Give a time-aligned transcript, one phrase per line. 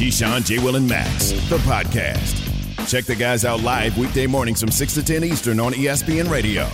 [0.00, 0.58] Keyshawn, J.
[0.60, 2.88] Will, and Max, the podcast.
[2.88, 6.64] Check the guys out live weekday mornings from 6 to 10 Eastern on ESPN Radio.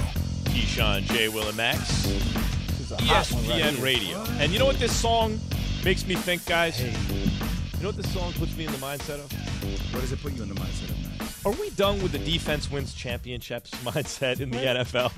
[0.45, 1.27] Keyshawn, J.
[1.27, 2.07] Will, and Max.
[2.07, 4.23] ESPN Radio.
[4.39, 5.41] And you know what this song
[5.85, 6.81] makes me think, guys?
[6.81, 6.93] You
[7.83, 9.33] know what this song puts me in the mindset of?
[9.93, 11.45] What does it put you in the mindset of, Max?
[11.45, 15.13] Are we done with the defense wins championships mindset in the NFL?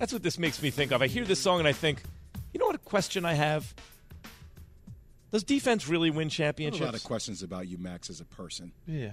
[0.00, 1.00] That's what this makes me think of.
[1.00, 2.02] I hear this song and I think,
[2.52, 3.72] you know what a question I have?
[5.32, 6.82] Does defense really win championships?
[6.82, 8.72] a lot of questions about you, Max, as a person.
[8.86, 9.12] Yeah.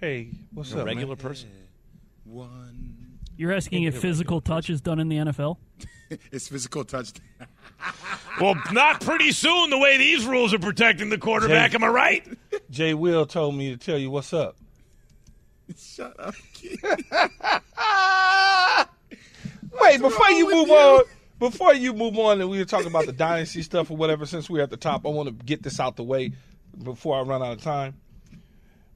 [0.00, 1.24] Hey, what's a up, regular man?
[1.24, 1.50] person?
[2.24, 5.58] One, You're asking if physical touch is done in the NFL?
[6.32, 7.12] it's physical touch.
[8.40, 9.70] Well, not pretty soon.
[9.70, 11.70] The way these rules are protecting the quarterback.
[11.70, 12.26] Jay- Am I right?
[12.68, 14.56] Jay Will told me to tell you what's up.
[15.78, 16.80] Shut up, kid.
[19.80, 20.74] Wait, before you move you?
[20.74, 21.04] on,
[21.50, 24.26] before you move on, and we were talking about the dynasty stuff or whatever.
[24.26, 26.32] Since we're at the top, I want to get this out the way
[26.82, 27.94] before I run out of time.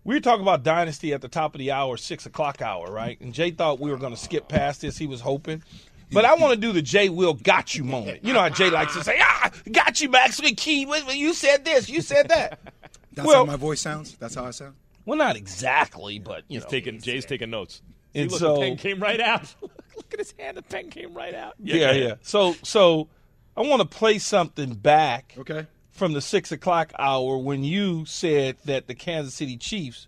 [0.05, 3.21] We were talking about dynasty at the top of the hour, six o'clock hour, right?
[3.21, 4.97] And Jay thought we were going to skip past this.
[4.97, 5.63] He was hoping.
[6.11, 8.25] But I want to do the Jay Will got you moment.
[8.25, 10.87] You know how Jay likes to say, "Ah, got you, Max McKee.
[11.15, 12.59] You said this, you said that."
[13.13, 14.17] That's Well- how my voice sounds.
[14.17, 14.75] That's how I sound.
[15.05, 16.71] Well, not exactly, but you He's know.
[16.71, 17.83] taking Jay's taking notes.
[18.15, 19.55] And look, so- came right out.
[20.03, 20.57] look at his hand.
[20.57, 21.55] The pen came right out.
[21.63, 22.15] Yeah, yeah.
[22.23, 23.09] So, so
[23.57, 25.67] I want to play something back Okay.
[25.91, 30.07] from the six o'clock hour when you said that the Kansas City Chiefs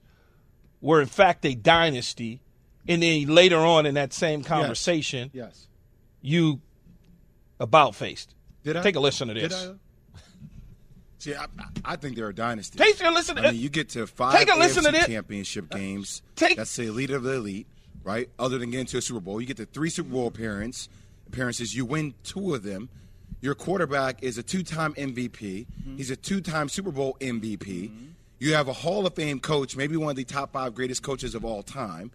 [0.81, 2.41] were in fact a dynasty,
[2.89, 5.69] and then later on in that same conversation, Yes.
[6.23, 6.61] you
[7.59, 8.35] about faced.
[8.65, 9.67] Did I Take a listen to Did this.
[9.67, 9.75] I?
[11.19, 11.45] See, I,
[11.85, 12.79] I think they're a dynasty.
[12.79, 13.61] Take a listen to I mean, this.
[13.63, 15.07] you get to five Take a listen to AFC this.
[15.07, 16.23] championship games.
[16.35, 17.67] Take- That's the elite of the elite,
[18.05, 18.29] right?
[18.39, 20.89] Other than getting to a Super Bowl, you get to three Super Bowl appearance
[21.27, 21.75] appearances.
[21.75, 22.89] You win two of them.
[23.41, 25.31] Your quarterback is a two-time MVP.
[25.67, 25.97] Mm-hmm.
[25.97, 27.91] He's a two-time Super Bowl MVP.
[28.39, 31.35] You have a Hall of Fame coach, maybe one of the top five greatest coaches
[31.35, 32.11] of all time.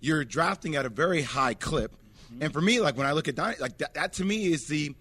[0.00, 1.92] You're drafting at a very high clip.
[1.92, 2.42] Mm-hmm.
[2.42, 4.66] And for me, like when I look at dy- like that, that to me is
[4.66, 4.94] the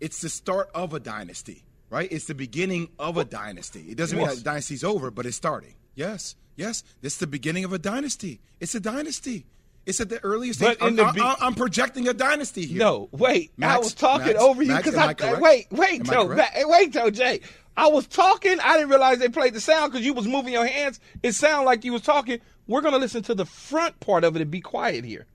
[0.00, 2.10] it's the start of a dynasty, right?
[2.10, 3.86] It's the beginning of a dynasty.
[3.90, 5.74] It doesn't mean that the dynasty's over, but it's starting.
[5.94, 8.40] Yes, yes, this is the beginning of a dynasty.
[8.58, 9.46] It's a dynasty.
[9.84, 10.78] It's at the earliest stage.
[10.80, 12.78] I'm, the I'm- be- I'm- I'm projecting a dynasty here.
[12.78, 13.52] No, wait.
[13.60, 16.28] I was talking Max, over you because I, I wait, wait, Joe?
[16.28, 17.40] Ma- wait, Joe, Jay.
[17.76, 18.60] I was talking.
[18.60, 21.00] I didn't realize they played the sound because you was moving your hands.
[21.22, 22.40] It sounded like you was talking.
[22.66, 25.26] We're gonna listen to the front part of it and be quiet here.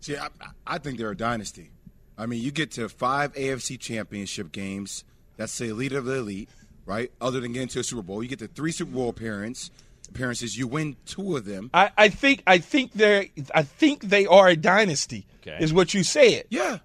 [0.00, 0.28] See, I,
[0.66, 1.70] I think they're a dynasty.
[2.16, 5.04] I mean, you get to five AFC championship games.
[5.36, 6.48] That's the elite of the elite,
[6.86, 7.10] right?
[7.20, 9.70] Other than getting to a Super Bowl, you get to three Super Bowl appearance
[10.14, 10.56] appearances.
[10.56, 11.70] You win two of them.
[11.74, 15.26] I, I think I think they're I think they are a dynasty.
[15.42, 15.56] Okay.
[15.60, 16.78] Is what you said, Yeah,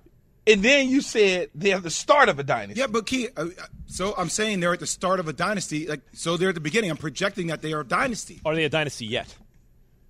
[0.45, 2.79] and then you said they're the start of a dynasty.
[2.81, 3.29] yeah, but Key.
[3.37, 3.45] Uh,
[3.85, 5.87] so I'm saying they're at the start of a dynasty.
[5.87, 6.91] Like, so they're at the beginning.
[6.91, 8.41] I'm projecting that they are a dynasty.
[8.45, 9.33] Are they a dynasty yet?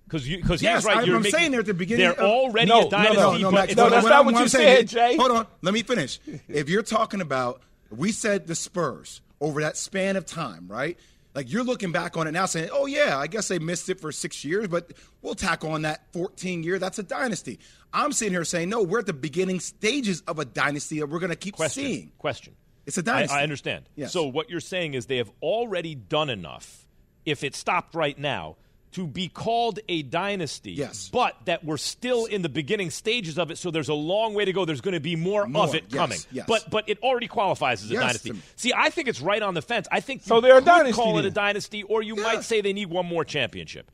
[0.04, 0.96] Because because Yes, right.
[0.96, 2.90] I'm- You're I'm making- saying they're at the beginning They're of- already No, a no,
[2.90, 3.16] dynasty.
[3.16, 3.72] No, no, but Max.
[3.72, 5.16] it's no, that's I'm- not what what I'm you saying- said, Jay.
[5.16, 6.18] Hold on, let me finish.
[6.48, 10.98] If you're talking about, we said the Spurs over that span of time, right?
[11.34, 14.00] Like you're looking back on it now, saying, "Oh yeah, I guess they missed it
[14.00, 14.92] for six years, but
[15.22, 16.78] we'll tack on that 14 year.
[16.78, 17.60] That's a dynasty."
[17.92, 21.20] I'm sitting here saying, "No, we're at the beginning stages of a dynasty that we're
[21.20, 21.84] going to keep question.
[21.84, 22.54] seeing." Question.
[22.86, 23.36] It's a dynasty.
[23.36, 23.84] I understand.
[23.94, 24.12] Yes.
[24.12, 26.86] So what you're saying is they have already done enough,
[27.24, 28.56] if it stopped right now,
[28.92, 30.72] to be called a dynasty.
[30.72, 31.08] Yes.
[31.12, 34.44] But that we're still in the beginning stages of it, so there's a long way
[34.44, 34.64] to go.
[34.64, 36.18] There's going to be more, More, of it yes, coming.
[36.32, 36.44] yes.
[36.48, 38.30] But but it already qualifies as a Yes, dynasty.
[38.30, 38.42] Tim.
[38.56, 39.86] See, I think it's right on the fence.
[39.92, 42.22] I think So you they're a could dynasty call it a dynasty, or you Yeah.
[42.24, 43.90] might say they need one more championship.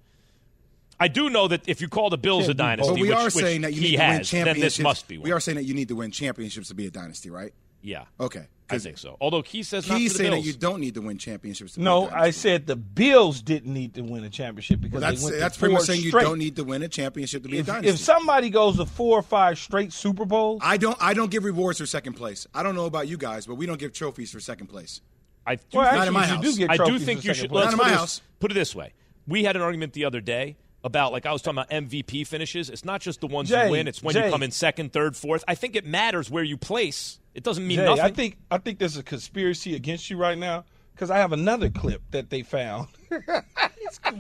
[0.99, 2.67] I do know that if you call the Bills a Can't do both.
[2.67, 4.45] dynasty, But we which, are which saying that you he need to win has, then
[4.47, 4.77] championships.
[4.77, 5.25] this must be one.
[5.25, 7.53] We are saying that you need to win championships to be a dynasty, right?
[7.83, 8.05] yeah.
[8.19, 8.47] Okay.
[8.69, 9.17] I 'Cause think so.
[9.21, 11.75] Although Key says not He's saying that you don't need to win championships.
[11.75, 15.21] To No, I said the Bills didn't need to win a championship because Well, that's
[15.23, 17.59] they went that's pretty much saying you don't need to win a championship to be
[17.59, 17.89] If, a dynasty.
[17.91, 21.45] if somebody goes to four or five straight Super Bowls, I don't I don't give
[21.45, 22.47] rewards for second place.
[22.55, 25.01] I don't know about you guys, but we don't give trophies for second place.
[25.47, 26.55] I do well, think- Not in my actually, you house.
[26.55, 27.51] do get I do trophies think for you second should.
[27.53, 27.65] place.
[27.67, 28.21] Not in put my this- house.
[28.41, 28.93] Put it this way:
[29.29, 32.69] we had an argument the other day about, like I was talking about MVP finishes.
[32.69, 34.27] It's not just the ones Jay, you win; it's when Jay.
[34.27, 35.45] you come in second, third, fourth.
[35.47, 37.21] I think it matters where you place.
[37.37, 38.03] It doesn't mean Jay, nothing.
[38.05, 41.69] I think I think there's a conspiracy against you right now because I have another
[41.71, 42.89] clip that they found.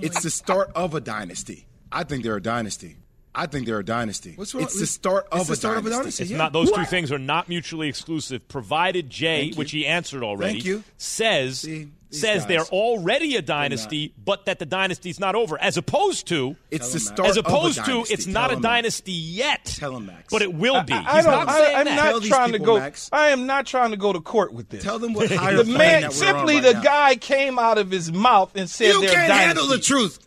[0.00, 1.66] It's the start of a dynasty.
[1.90, 2.96] I think they're a dynasty.
[3.34, 4.32] I think they're a dynasty.
[4.36, 6.02] What's wrong- It's the start of It's a the start of a dynasty.
[6.04, 6.22] dynasty.
[6.22, 6.38] It's Yeah.
[6.38, 8.46] not those two things are not mutually exclusive.
[8.48, 10.84] Provided Jay, which he answered already, Thank you.
[10.98, 12.48] says See, these says guys.
[12.48, 15.60] they're already a dynasty, but that the dynasty's not over.
[15.60, 18.14] As opposed to, It's the Tell 'em, start as of a opposed to, dynasty.
[18.14, 19.64] it's not a dynasty yet.
[19.64, 20.24] Tell 'em, Max.
[20.30, 20.92] but it will be.
[20.92, 21.32] I, I He's don't.
[21.32, 21.94] not I, saying I'm that.
[21.96, 22.78] not Tell these trying to go.
[22.78, 23.08] Max.
[23.12, 24.82] I am not trying to go to court with this.
[24.84, 26.82] Tell them what higher the plane man that we're simply on the now.
[26.82, 29.46] guy came out of his mouth and said You they're can't dynasty.
[29.46, 30.18] handle the truth.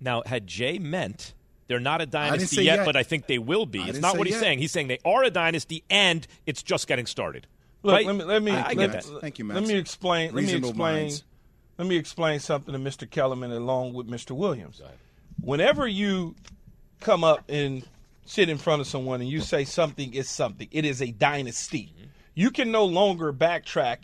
[0.00, 1.32] Now, had Jay meant
[1.68, 2.84] they're not a dynasty yet, yet.
[2.84, 3.80] but I think they will be.
[3.80, 4.40] I it's didn't what he's yet.
[4.40, 4.58] saying.
[4.58, 7.46] He's saying they are a dynasty and it's just getting started.
[7.82, 8.06] Look, right?
[8.06, 9.20] let me let me I, I let, get that.
[9.20, 10.34] Thank you, Let me explain.
[10.34, 10.76] Let me explain.
[10.76, 11.24] minds.
[11.78, 13.10] Let me explain something to Mr.
[13.10, 14.32] Kellerman along with Mr.
[14.32, 14.80] Williams.
[15.40, 16.36] Whenever you
[17.00, 17.82] come up and
[18.24, 21.92] sit in front of someone and you say something is something, it is a dynasty.
[21.96, 22.06] Mm-hmm.
[22.34, 23.98] You can no longer backtrack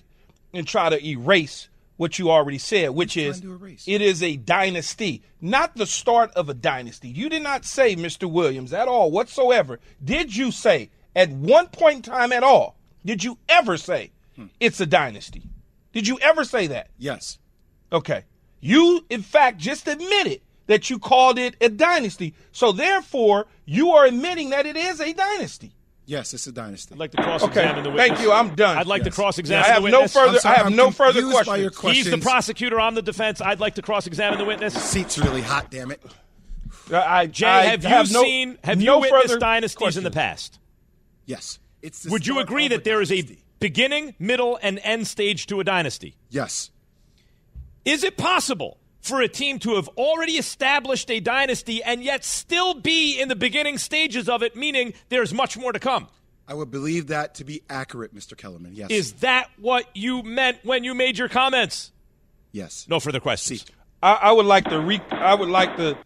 [0.52, 3.42] and try to erase what you already said, which is
[3.86, 7.08] it is a dynasty, not the start of a dynasty.
[7.08, 8.30] You did not say, Mr.
[8.30, 9.80] Williams, at all whatsoever.
[10.02, 12.77] Did you say at one point in time at all?
[13.08, 14.10] Did you ever say
[14.60, 15.44] it's a dynasty?
[15.94, 16.88] Did you ever say that?
[16.98, 17.38] Yes.
[17.90, 18.24] Okay.
[18.60, 22.34] You, in fact, just admitted that you called it a dynasty.
[22.52, 25.72] So therefore, you are admitting that it is a dynasty.
[26.04, 26.92] Yes, it's a dynasty.
[26.92, 27.96] I'd like to cross-examine the Okay.
[27.96, 28.08] witness.
[28.08, 28.30] Thank you.
[28.30, 28.76] I'm done.
[28.76, 30.32] I'd like to cross-examine I have the no further.
[30.34, 32.06] I'm sorry, I have I'm no further confused by your questions.
[32.08, 32.78] He's the prosecutor.
[32.78, 33.40] I'm the defense.
[33.40, 34.74] I'd like to cross-examine the witness.
[34.74, 36.02] Seat's really hot, damn it.
[36.92, 38.58] I, Jay, I have you no- seen?
[38.64, 40.58] Have no you witnessed further dynasties in the past?
[41.24, 41.58] Yes.
[41.82, 43.24] It's Would you start agree of that there is a
[43.60, 46.16] beginning, middle, and end stage to a dynasty?
[46.30, 46.70] Yes.
[47.84, 52.74] Is it possible for a team to have already established a dynasty and yet still
[52.74, 56.08] be in the beginning stages of it, meaning there's much more to come?
[56.46, 58.36] I would believe that to be accurate, Mr.
[58.36, 58.74] Kellerman.
[58.74, 58.90] Yes.
[58.90, 61.92] Is that what you meant when you made your comments?
[62.52, 62.86] yes.
[62.88, 63.62] No further questions.
[63.62, 63.74] See.
[64.02, 65.00] I, I would like to re.
[65.10, 65.98] I would like to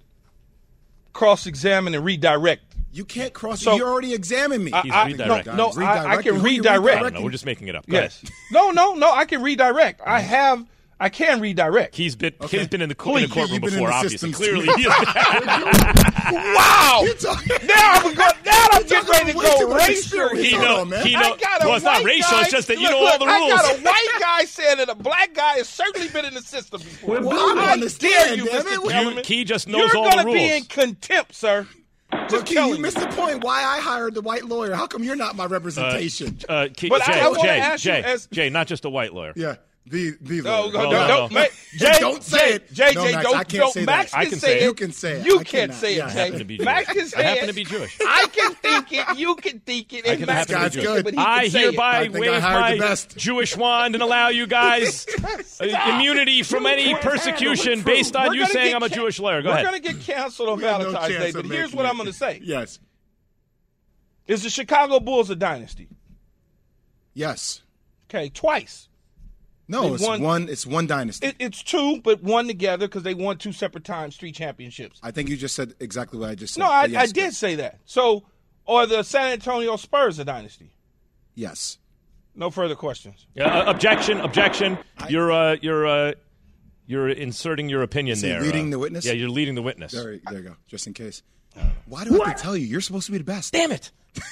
[1.12, 2.71] cross-examine and redirect.
[2.92, 3.62] You can't cross.
[3.62, 4.72] So- you already examined me.
[4.72, 5.56] I, He's I, no, redirecting.
[5.56, 6.40] no, I, I can you.
[6.40, 6.96] Who you redirect.
[6.98, 7.22] I don't know.
[7.22, 7.86] We're just making it up.
[7.86, 8.22] Go Yes.
[8.50, 9.10] No, no, no.
[9.10, 10.02] I can redirect.
[10.04, 10.66] I have.
[11.00, 11.96] I can redirect.
[11.96, 12.58] He's been Okay.
[12.58, 14.30] he's been in the, co- in the courtroom You've been in before, the obviously.
[14.30, 14.86] systems Clearly, too he
[16.32, 17.04] wow.
[17.18, 20.28] Talking- Now I'm go, now I'm getting ready to go racial.
[20.36, 21.04] He Hold know- man.
[21.06, 23.04] he I know- well, it's not racial, Guy, it's just that you look, know all
[23.04, 26.24] look, the I got a white guy saying that a black guy has certainly been
[26.24, 27.20] in the system before.
[27.20, 28.84] Well, How I understand, dare you, damn Mr.
[28.84, 28.90] it.
[28.90, 29.16] Kellerman?
[29.16, 31.66] You- Key just knows You're all the gonna be in contempt, sir.
[32.30, 32.78] Look, Key, you you.
[32.78, 33.42] missed the point.
[33.44, 34.74] Why I hired the white lawyer?
[34.74, 36.38] How come you're not my representation?
[36.48, 38.90] Uh, Key, But I- Jay, I wanna Jay, ask you as- Jay, not just a
[38.90, 39.32] white lawyer.
[39.36, 39.56] yeah,
[39.86, 40.72] the the No, lawyer.
[40.72, 41.28] no, Well, no, no, no.
[41.28, 41.46] no.
[41.76, 42.72] Jay, Don't say Jay, it.
[42.72, 43.72] Jay, No, Jay, Max, don't, I can't don't.
[43.72, 43.86] say that.
[43.86, 44.62] Max I can can say say it.
[44.62, 44.64] it.
[44.64, 45.26] You can say it.
[45.26, 46.10] You I can't say it, Jay.
[46.10, 46.94] happen to be Max Jewish.
[46.96, 47.46] can I say happen it.
[47.48, 47.98] to be Jewish.
[48.06, 49.18] I can think it.
[49.18, 50.06] You can think it.
[50.06, 50.96] I and can Max happen to guy's be can Jewish.
[50.96, 51.04] good.
[51.04, 51.62] but he I can say it.
[51.70, 53.16] hereby I think I waive hired the my best.
[53.16, 55.06] Jewish wand and allow you guys
[55.60, 59.42] immunity from any persecution based on you saying I'm a Jewish lawyer.
[59.42, 59.64] Go ahead.
[59.64, 61.86] We're going to get canceled on We have no Valentine's Day, but here's what.
[61.86, 62.78] I'm going to say: Yes,
[64.28, 65.88] Is the Chicago Bulls a dynasty?
[67.14, 67.62] yes.
[68.08, 68.88] Okay, twice.
[69.68, 70.48] No, They it's won- one.
[70.48, 71.28] It's one dynasty.
[71.28, 74.98] It, it's two, but one together because they won two separate times, three championships.
[75.02, 76.60] I think you just said exactly what I just said.
[76.60, 77.78] No, I, yes, I did say that.
[77.84, 78.24] So,
[78.66, 80.70] are the San Antonio Spurs a dynasty?
[81.34, 81.78] Yes.
[82.34, 83.26] No further questions.
[83.38, 84.78] Uh, uh, objection, objection.
[85.08, 86.12] You're uh, you're uh,
[86.86, 88.40] you're inserting your opinion Is he there.
[88.42, 89.04] leading uh, the witness?
[89.06, 89.92] Yeah, you're leading the witness.
[89.92, 90.56] There, there you go.
[90.66, 91.22] Just in case.
[91.86, 92.66] Why do I have to tell you?
[92.66, 93.52] You're supposed to be the best.
[93.52, 93.90] Damn it!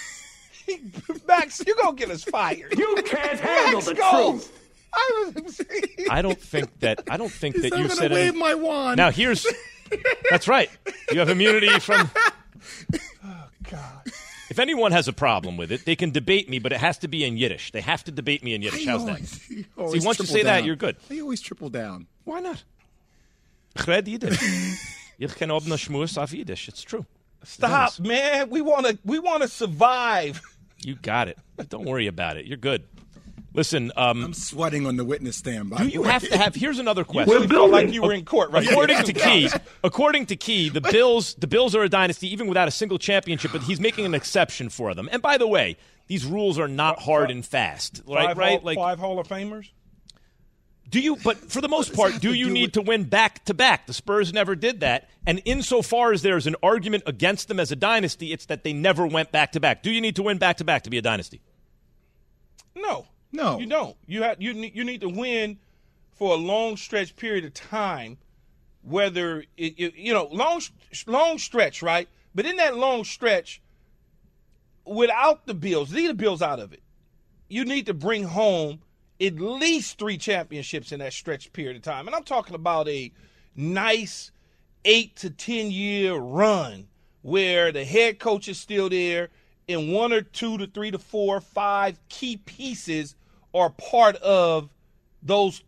[1.28, 2.76] Max, you're going to get us fired.
[2.78, 4.30] You can't handle Max, the go.
[4.32, 4.59] truth.
[4.92, 5.60] I was,
[6.10, 8.38] I don't think that I don't think He's that not you gonna said wave any-
[8.38, 8.96] my wand.
[8.96, 9.46] Now here's
[10.30, 10.70] that's right.
[11.12, 12.10] You have immunity from.
[13.24, 14.02] Oh, God.
[14.50, 17.08] If anyone has a problem with it, they can debate me, but it has to
[17.08, 17.70] be in Yiddish.
[17.72, 18.84] They have to debate me in Yiddish.
[18.84, 19.24] How's that?
[19.26, 20.96] See, once you say that, you're good.
[21.08, 22.06] They always triple down.
[22.24, 22.62] Why not?
[23.78, 24.38] Ich red Yiddish.
[25.18, 26.66] Ich kann ob noch schmurs auf Yiddish.
[26.68, 27.04] It's true.
[27.44, 28.48] Stop, man.
[28.50, 30.40] We want to we want to survive.
[30.82, 31.38] You got it.
[31.68, 32.46] Don't worry about it.
[32.46, 32.84] You're good.
[33.52, 35.70] Listen, um, I'm sweating on the witness stand.
[35.70, 36.08] By do you way.
[36.10, 36.54] have to have?
[36.54, 37.48] Here's another Really question.
[37.48, 39.48] felt like you were in court right According to Key,
[39.82, 43.50] according to Key, the Bills, the Bills are a dynasty even without a single championship.
[43.50, 45.08] But he's making an exception for them.
[45.10, 45.76] And by the way,
[46.06, 48.26] these rules are not hard and fast, right?
[48.28, 48.50] Five right?
[48.50, 49.70] Hall, Like, five Hall of Famers.
[50.88, 51.16] do you?
[51.16, 53.44] But for the most part, have do to you do need with- to win back
[53.46, 53.88] to back?
[53.88, 55.08] The Spurs never did that.
[55.26, 59.04] And insofar as there's an argument against them as a dynasty, it's that they never
[59.08, 59.82] went back to back.
[59.82, 61.40] Do you need to win back to back to be a dynasty?
[62.76, 63.58] No, No.
[63.58, 63.96] you don't.
[64.06, 65.58] You have you need, you need to win
[66.12, 68.18] for a long stretch period of time.
[68.82, 70.62] Whether it, you know long
[71.06, 72.08] long stretch, right?
[72.34, 73.60] But in that long stretch,
[74.84, 76.82] without the Bills, leave the Bills out of it.
[77.48, 78.80] You need to bring home
[79.20, 82.06] at least three championships in that stretch period of time.
[82.06, 83.12] And I'm talking about a
[83.54, 84.30] nice
[84.84, 86.88] eight to 10 year run
[87.22, 89.28] where the head coach is still there
[89.68, 93.14] and one or two to three to four, five key pieces
[93.54, 94.68] are part of
[95.22, 95.62] those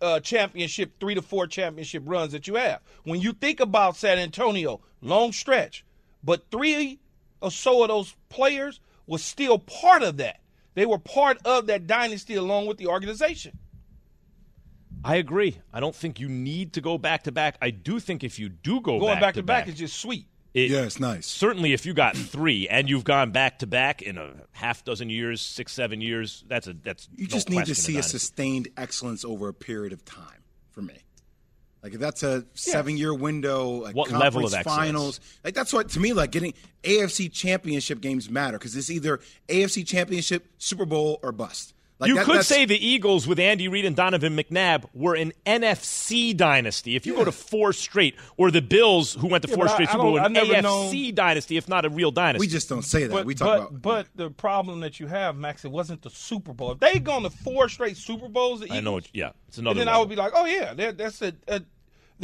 [0.00, 2.80] uh, championship, three to four championship runs that you have.
[3.04, 5.84] When you think about San Antonio, long stretch,
[6.22, 6.98] but three
[7.40, 10.40] or so of those players was still part of that.
[10.74, 13.58] They were part of that dynasty along with the organization.
[15.04, 15.58] I agree.
[15.72, 17.56] I don't think you need to go back to back.
[17.60, 20.26] I do think if you do go going back, back to back, is just sweet.
[20.54, 21.26] It, yeah, it's nice.
[21.26, 25.10] Certainly, if you got three and you've gone back to back in a half dozen
[25.10, 27.08] years, six, seven years, that's a that's.
[27.16, 30.44] You no just need to see a sustained excellence over a period of time.
[30.70, 30.94] For me,
[31.84, 34.78] like if that's a seven-year window, like What level of excellence?
[34.78, 39.20] finals, like that's what to me, like getting AFC Championship games matter because it's either
[39.48, 41.73] AFC Championship, Super Bowl, or bust.
[42.04, 45.32] Like you that- could say the Eagles with Andy Reid and Donovan McNabb were an
[45.46, 46.96] NFC dynasty.
[46.96, 49.88] If you go to four straight, or the Bills who went to Yeah, four straight
[49.88, 52.44] I Super Bowl, don't- an I never AFC dynasty, if not a real dynasty.
[52.46, 53.12] we just don't say that.
[53.12, 53.82] But, we talk but, about.
[53.82, 56.72] but the problem that you have, Max, it wasn't the Super Bowl.
[56.72, 58.98] If they gone to four straight Super Bowls, the I know.
[58.98, 59.78] Eagles, yeah, it's and another.
[59.80, 61.62] then I would be like, oh yeah, that's a, a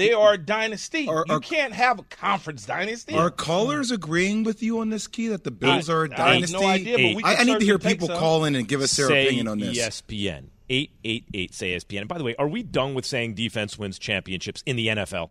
[0.00, 1.06] they are a dynasty.
[1.06, 3.14] Or- you or- can't have a conference dynasty.
[3.14, 6.08] Are callers agreeing with you on this key that the Bills I- are a I
[6.08, 6.56] have dynasty?
[6.58, 8.16] no idea, but we I, can I need to hear people some.
[8.18, 9.78] call in and give us their say opinion on this.
[9.78, 10.46] ESPN.
[10.68, 12.00] 888 say ESPN.
[12.00, 15.30] And by the way, are we done with saying defense wins championships in the NFL?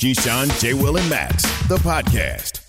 [0.00, 0.72] Keyshawn, J.
[0.72, 2.64] Will, and Max, the podcast.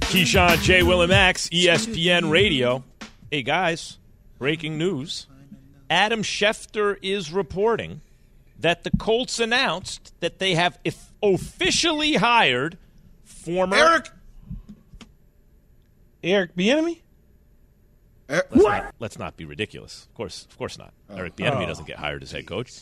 [0.00, 0.82] Keyshawn, J.
[0.82, 2.84] Will, and Max, ESPN Radio.
[3.30, 3.96] Hey, guys,
[4.38, 5.28] breaking news.
[5.88, 8.02] Adam Schefter is reporting
[8.58, 12.76] that the Colts announced that they have if- officially hired
[13.24, 13.74] former.
[13.76, 14.10] Eric,
[16.22, 17.00] Eric Bieniemy.
[18.28, 20.04] Eric Let's not, let's not be ridiculous.
[20.10, 20.92] Of course, of course not.
[21.16, 21.42] Eric Oh.
[21.42, 22.72] Bieniemy doesn't get hired as head coach.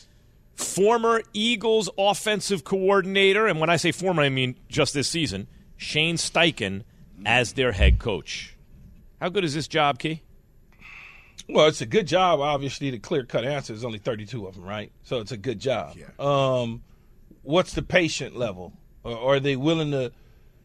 [0.61, 6.15] Former Eagles offensive coordinator, and when I say former, I mean just this season, Shane
[6.15, 6.83] Steichen
[7.25, 8.55] as their head coach.
[9.19, 10.21] How good is this job, Key?
[11.49, 12.39] Well, it's a good job.
[12.39, 14.91] Obviously, the clear cut answer is only 32 of them, right?
[15.03, 15.97] So it's a good job.
[15.97, 16.07] Yeah.
[16.19, 16.83] Um,
[17.41, 18.73] what's the patient level?
[19.03, 20.11] Or are they willing to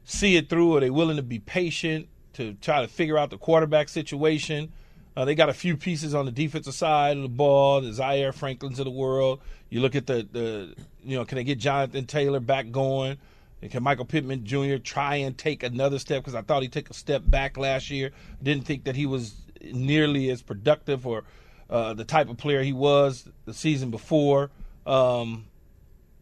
[0.04, 0.76] see it through?
[0.76, 4.72] Are they willing to be patient to try to figure out the quarterback situation?
[5.16, 8.32] Uh, they got a few pieces on the defensive side of the ball, the Zaire
[8.32, 9.40] Franklins of the world.
[9.70, 13.16] You look at the, the you know, can they get Jonathan Taylor back going?
[13.62, 14.76] And can Michael Pittman Jr.
[14.76, 16.22] try and take another step?
[16.22, 18.10] Because I thought he took a step back last year.
[18.42, 21.24] Didn't think that he was nearly as productive or
[21.70, 24.50] uh, the type of player he was the season before.
[24.86, 25.46] Um,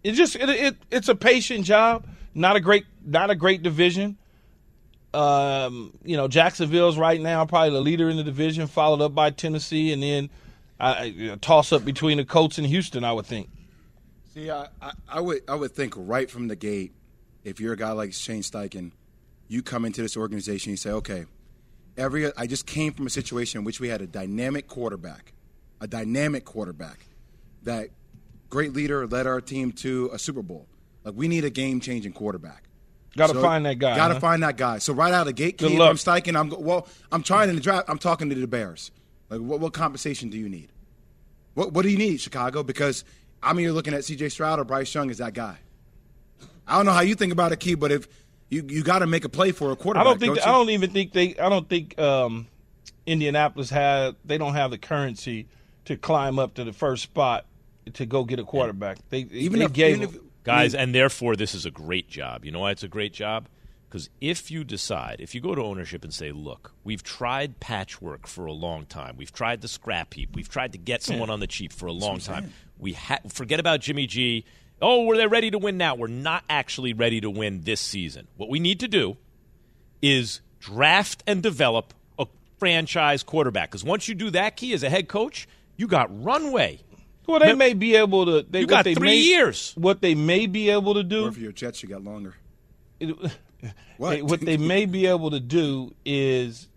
[0.05, 2.07] it just it, it it's a patient job.
[2.35, 4.19] Not a great not a great division.
[5.15, 9.31] Um, you know, Jacksonville's right now probably the leader in the division, followed up by
[9.31, 13.05] Tennessee, and then toss up between the Colts and Houston.
[13.05, 13.49] I would think.
[14.35, 16.93] See, I, I, I would I would think right from the gate,
[17.45, 18.91] if you're a guy like Shane Steichen,
[19.47, 21.27] you come into this organization, you say, okay,
[21.97, 25.33] every I just came from a situation in which we had a dynamic quarterback,
[25.81, 27.07] a dynamic quarterback,
[27.63, 27.91] that
[28.51, 30.67] great leader led our team to a Super Bowl.
[31.05, 32.65] Like we need a game changing quarterback.
[33.17, 33.97] Got to find that guy.
[33.97, 34.21] Got to huh?
[34.21, 34.79] find that guy.
[34.79, 35.91] So right out of the gate, Good Keith, luck.
[35.91, 36.39] I'm Steichen.
[36.39, 36.89] I'm well.
[37.13, 37.89] I'm trying in the draft.
[37.89, 38.91] I'm talking to the Bears.
[39.29, 40.71] Like, what, what compensation do you need?
[41.55, 42.63] What What do you need, Chicago?
[42.63, 43.05] Because
[43.43, 44.31] I'm here looking at C.J.
[44.31, 45.59] Stroud or Bryce Young as that guy.
[46.67, 48.09] I don't know how you think about it, Key, but if
[48.49, 50.07] you you got to make a play for a quarterback.
[50.07, 52.47] I don't think don't I don't even think they I don't think um,
[53.07, 55.49] Indianapolis had they don't have the currency
[55.87, 57.47] to climb up to the first spot
[57.93, 58.99] to go get a quarterback.
[59.11, 62.45] They even they if, gave even if Guys, and therefore this is a great job.
[62.45, 63.49] You know why it's a great job?
[63.89, 68.27] Because if you decide, if you go to ownership and say, look, we've tried patchwork
[68.27, 71.41] for a long time, we've tried the scrap heap, we've tried to get someone on
[71.41, 72.53] the cheap for a long time.
[72.79, 74.45] We ha- forget about Jimmy G.
[74.83, 75.95] Oh, were they ready to win now?
[75.95, 78.27] We're not actually ready to win this season.
[78.37, 79.17] What we need to do
[80.03, 82.27] is draft and develop a
[82.59, 83.71] franchise quarterback.
[83.71, 85.47] Because once you do that, key as a head coach,
[85.77, 86.81] you got runway.
[87.27, 88.43] Well, they Mem- may be able to.
[88.49, 89.73] They, You got they three may, years.
[89.77, 91.25] What they may be able to do.
[91.27, 92.35] or do, for your Jets, you got longer.
[93.01, 93.17] it-
[93.97, 94.23] What?
[94.25, 96.69] what they may be able to do is,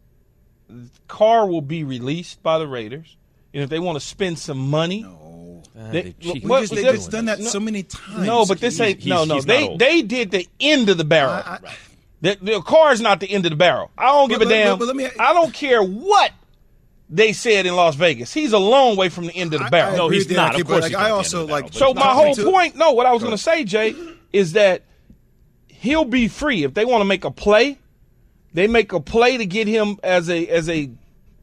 [1.08, 3.18] Carr will be released by the Raiders,
[3.54, 6.44] and if they want to spend some money, No, ah, they- cheat.
[6.44, 8.26] we what- just, was they've just done that no- so many times.
[8.26, 9.06] no, but this He's- ain't.
[9.06, 11.32] no, he's- no, he's not they they did the end of the barrel.
[11.34, 11.76] I- I-
[12.22, 13.92] The, the Carr is not the end of the barrel.
[13.98, 14.80] I don't give But- a but- damn.
[14.80, 16.32] but let me- I don't care what
[17.10, 18.34] they said in Las Vegas.
[18.34, 19.94] He's a long way from the end of the I- barrel.
[19.94, 20.60] I No, he's not.
[20.60, 21.64] Of course like, he's I not also end of the like.
[21.74, 23.96] barrel, so my whole to- point, no, what I was going to say, Jay,
[24.34, 24.84] is that
[25.68, 27.78] he'll be free if they want to make a play.
[28.54, 30.90] They make a play to get him as a as a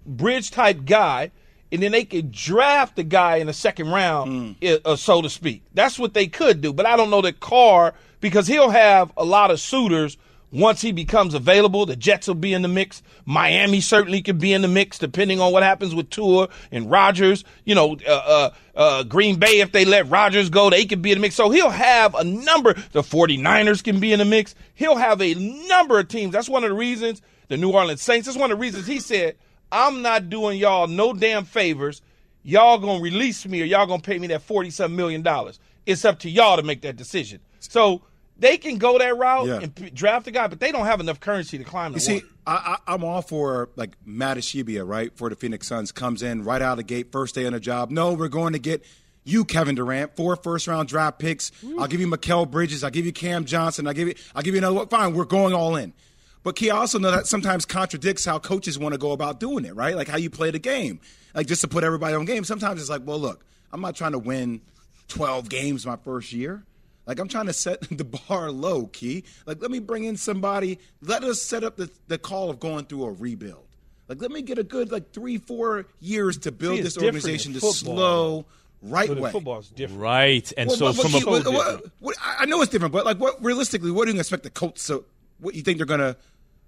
[0.07, 1.31] bridge type guy,
[1.73, 5.31] and then they could draft the guy in the second round, i- uh, so to
[5.31, 5.63] speak.
[5.73, 6.73] That's what they could do.
[6.73, 10.17] But I don't know that Carr because he'll have a lot of suitors
[10.55, 11.85] once he becomes available.
[11.85, 13.03] The Jets will be in the mix.
[13.27, 17.45] Miami certainly could be in the mix, depending on what happens with Tua and Rodgers.
[17.65, 21.13] You know, uh, uh, uh, Green Bay, if they let Rodgers go, they could be
[21.13, 21.35] in the mix.
[21.35, 22.73] So he'll have a number.
[22.93, 24.55] The 49ers can be in the mix.
[24.75, 26.33] He'll have a number of teams.
[26.33, 29.01] That's one of the reasons the New Orleans Saints, that's one of the reasons he
[29.01, 29.37] said,
[29.71, 32.03] I'm not doing y'all no damn favors.
[32.43, 35.59] Y'all gonna release me or y'all gonna pay me that 47 million dollars.
[35.87, 37.41] It's up to y'all to make that decision.
[37.59, 38.03] So
[38.39, 39.61] they can go that route Yeah.
[39.61, 42.01] and p- draft a guy, but they don't have enough currency to climb the You
[42.01, 42.23] see.
[42.47, 45.17] I, I, I'm all for like Mat Ishbia, right?
[45.17, 47.61] For the Phoenix Suns, comes in right out of the gate, first day on the
[47.61, 47.91] job.
[47.91, 48.85] No, we're going to get
[49.23, 51.51] you, Kevin Durant, four first round draft picks.
[51.79, 52.85] I'll give you Mikal Bridges.
[52.85, 53.87] I'll give you Cam Johnson.
[53.87, 54.89] I'll give you, I'll give you another one.
[54.89, 55.95] Fine, we're going all in.
[56.43, 59.65] But Key, I also know that sometimes contradicts how coaches want to go about doing
[59.65, 59.97] it, right?
[59.97, 61.01] Like how you play the game.
[61.35, 62.45] Like just to put everybody on game.
[62.45, 64.61] Sometimes it's like, well, look, I'm not trying to win
[65.09, 66.63] 12 games my first year.
[67.07, 69.25] Like I'm trying to set the bar low, Key.
[69.47, 70.79] Like let me bring in somebody.
[71.03, 73.67] Let us set up the, the call of going through a rebuild.
[74.09, 77.53] Like let me get a good like three, four years to build See, this organization
[77.55, 78.45] to slow,
[78.83, 79.31] right But way.
[79.33, 80.01] football is different.
[80.03, 80.53] Right.
[80.57, 81.93] And Well, so but- but from Key, a what- what- different.
[82.01, 84.51] what- I I know it's different, but like what realistically, what do you expect the
[84.51, 85.05] Colts to?
[85.41, 86.17] What you think they're gonna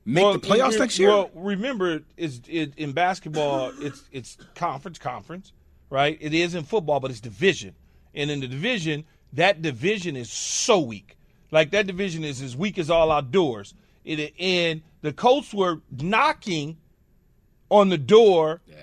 [0.05, 1.09] make Well, the playoffs re- next year?
[1.11, 5.53] Well, remember, it's it, in basketball, it's it's conference, conference,
[5.91, 6.17] right?
[6.21, 7.75] It is in football, but it's division,
[8.15, 9.05] and in the division,
[9.37, 11.17] that division is so weak.
[11.51, 13.75] Like that division is as weak as all outdoors.
[14.05, 16.77] It and the Colts were knocking
[17.71, 18.61] on the door.
[18.69, 18.77] Yeah.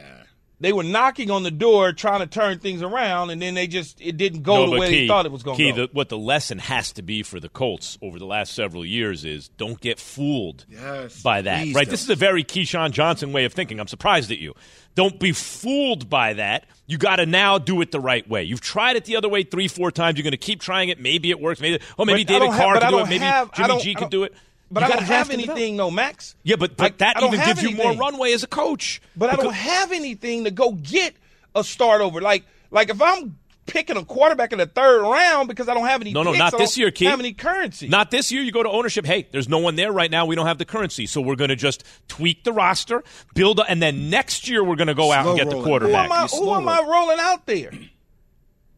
[0.63, 3.99] They were knocking on the door, trying to turn things around, and then they just
[4.01, 5.87] it didn't go No, the way Key, they thought it was going Key, to go.
[5.87, 9.25] the, what the lesson has to be for the Colts over the last several years
[9.25, 11.65] is don't get fooled Yes, by that.
[11.67, 11.73] Right?
[11.73, 11.89] don't.
[11.89, 13.77] This is a very Keyshawn Johnson way of thinking.
[13.79, 14.53] I'm surprised at you.
[14.95, 16.65] Don't be fooled by that.
[16.87, 18.43] You got to now do it the right way.
[18.43, 20.17] You've tried it the other way three, four times.
[20.17, 20.97] You're going to keep trying it.
[20.99, 21.59] Maybe it works.
[21.59, 23.03] Maybe oh, maybe But David don't have- Carr can do it.
[23.09, 24.33] Maybe have- Jimmy don't- G I can don't- do it.
[24.73, 26.35] But You I don't have anything, no, Max.
[26.43, 29.01] Yeah, but, but I- that I even have gives you more runway as a coach.
[29.15, 31.15] But I don't have anything to go get
[31.55, 32.19] a start over.
[32.21, 36.01] Like like if I'm picking a quarterback in the third round because I don't have
[36.01, 37.07] any No, no, picks, not I this year, Keith.
[37.07, 37.87] Have any currency?
[37.87, 38.41] Not this year.
[38.41, 39.05] You go to ownership.
[39.05, 40.25] Hey, there's no one there right now.
[40.25, 43.03] We don't have the currency, so we're going to just tweak the roster,
[43.35, 45.51] build, a, and then next year we're going to go out and Slow get the
[45.51, 45.63] rolling.
[45.63, 46.05] who quarterback.
[46.05, 46.27] am I?
[46.27, 47.71] Who am I rolling out there?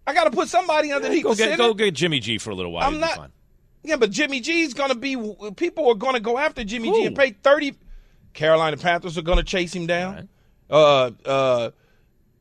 [0.05, 1.23] I got to put somebody underneath.
[1.23, 2.85] go get go get Jimmy G for a little while.
[2.85, 3.31] I'm You'll be not.
[3.85, 5.15] Yeah, but Jimmy G's going to be.
[5.55, 7.75] People are going to go after Jimmy G and pay thirty.
[8.33, 10.27] Carolina Panthers are going to chase him down.
[10.69, 11.71] Uh, uh,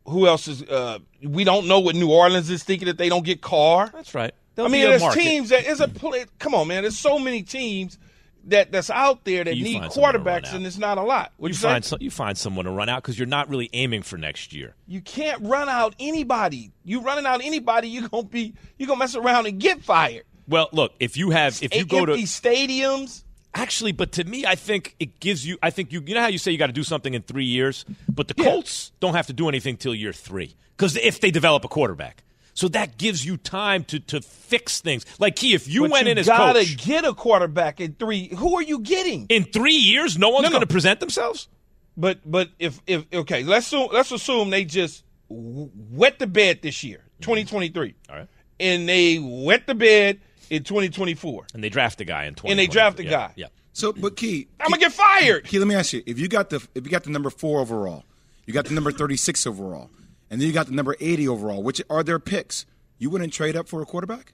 [0.06, 0.62] who else is?
[0.62, 3.90] Uh, we don't know what New Orleans is thinking that they don't get Carr.
[3.92, 4.32] That's right.
[4.32, 5.20] I There'll mean, there's market.
[5.20, 5.90] teams that is a.
[6.38, 6.82] Come on, man.
[6.82, 7.98] There's so many teams
[8.46, 10.98] that that's out there that You need find someone to run quarterbacks, and it's not
[10.98, 11.32] a lot.
[11.36, 13.70] What You you, find some, you find someone to run out because you're not really
[13.72, 14.74] aiming for next year.
[14.86, 16.72] You can't run out anybody.
[16.84, 20.24] You running out anybody, you gonna be you gonna mess around and get fired.
[20.48, 23.22] Well, look, if you have if you go to stadiums.
[23.54, 25.58] actually, but to me, I think it gives you.
[25.62, 26.02] I think you.
[26.06, 28.34] You know how you say you got to do something in three years, but the
[28.34, 32.22] Colts don't have to do anything till year three because if they develop a quarterback,
[32.52, 35.06] so that gives you time to to fix things.
[35.18, 37.94] Like Key, if you but went you in as gotta coach get a quarterback in
[37.94, 38.28] three.
[38.36, 39.26] Who are you getting?
[39.28, 40.52] in three years, no one's No, no.
[40.54, 41.48] going to present themselves.
[41.96, 46.82] But but if if okay, let's assume, let's assume they just wet the bed this
[46.84, 47.94] year, 2023.
[48.10, 48.28] All right.
[48.60, 51.46] And they wet the bed in 2024.
[51.54, 52.52] And they draft a guy in 20.
[52.52, 53.32] And they draft a yeah, guy.
[53.36, 53.46] Yeah.
[53.72, 55.44] So, but Key, I'm gonna get fired.
[55.44, 57.60] Key, let me ask you: if you got the if you got the number four
[57.60, 58.04] overall,
[58.46, 59.90] you got the number 36 overall,
[60.30, 62.66] and then you got the number 80 overall, which are their picks,
[62.98, 64.32] you wouldn't trade up for a quarterback?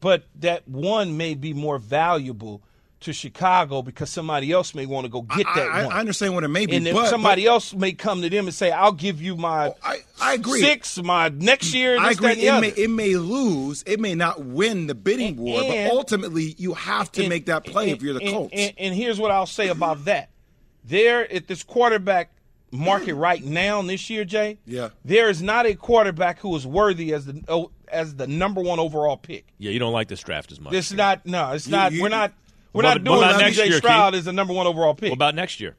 [0.00, 2.62] But that one may be more valuable
[3.04, 5.92] to Chicago because somebody else may want to go get I, that I, one.
[5.96, 8.28] I understand what it may be, and if but somebody but, else may come to
[8.30, 10.60] them and say, "I'll give you my Oh, I, I agree.
[10.60, 12.34] six, my next year." I agree.
[12.34, 13.82] that, and the It may, it may lose.
[13.86, 17.28] It may not win the bidding And- war, and- but ultimately you have to And-
[17.28, 18.52] make that play and- if you're the Colts.
[18.54, 20.30] And, and here's what I'll say about that:
[20.84, 22.30] there at this quarterback
[22.70, 24.58] market right now this year, Jay.
[24.66, 24.88] Yeah.
[25.04, 28.80] There is not a quarterback who is worthy as the oh, as the number one
[28.80, 29.46] overall pick.
[29.58, 30.72] Yeah, you don't like this draft as much.
[30.74, 31.24] It's not.
[31.26, 31.92] No, it's You- not.
[31.92, 32.32] you- we're not.
[32.74, 34.18] We're What not about- doing what about next CJ year, Stroud Keith?
[34.18, 35.10] as the number one overall pick.
[35.10, 35.76] what about next year?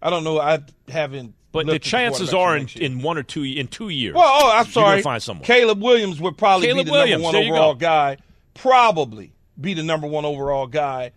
[0.00, 0.40] I don't know.
[0.40, 1.34] I haven't.
[1.52, 4.14] But the chances quarterbacks are in, in one or two in two years.
[4.14, 5.02] Well, oh, I'm you're sorry.
[5.02, 5.44] find someone.
[5.44, 7.78] Caleb Williams would probably Caleb be the Williams, number one there you overall go.
[7.80, 8.16] guy.
[8.54, 11.10] Probably be the number one overall guy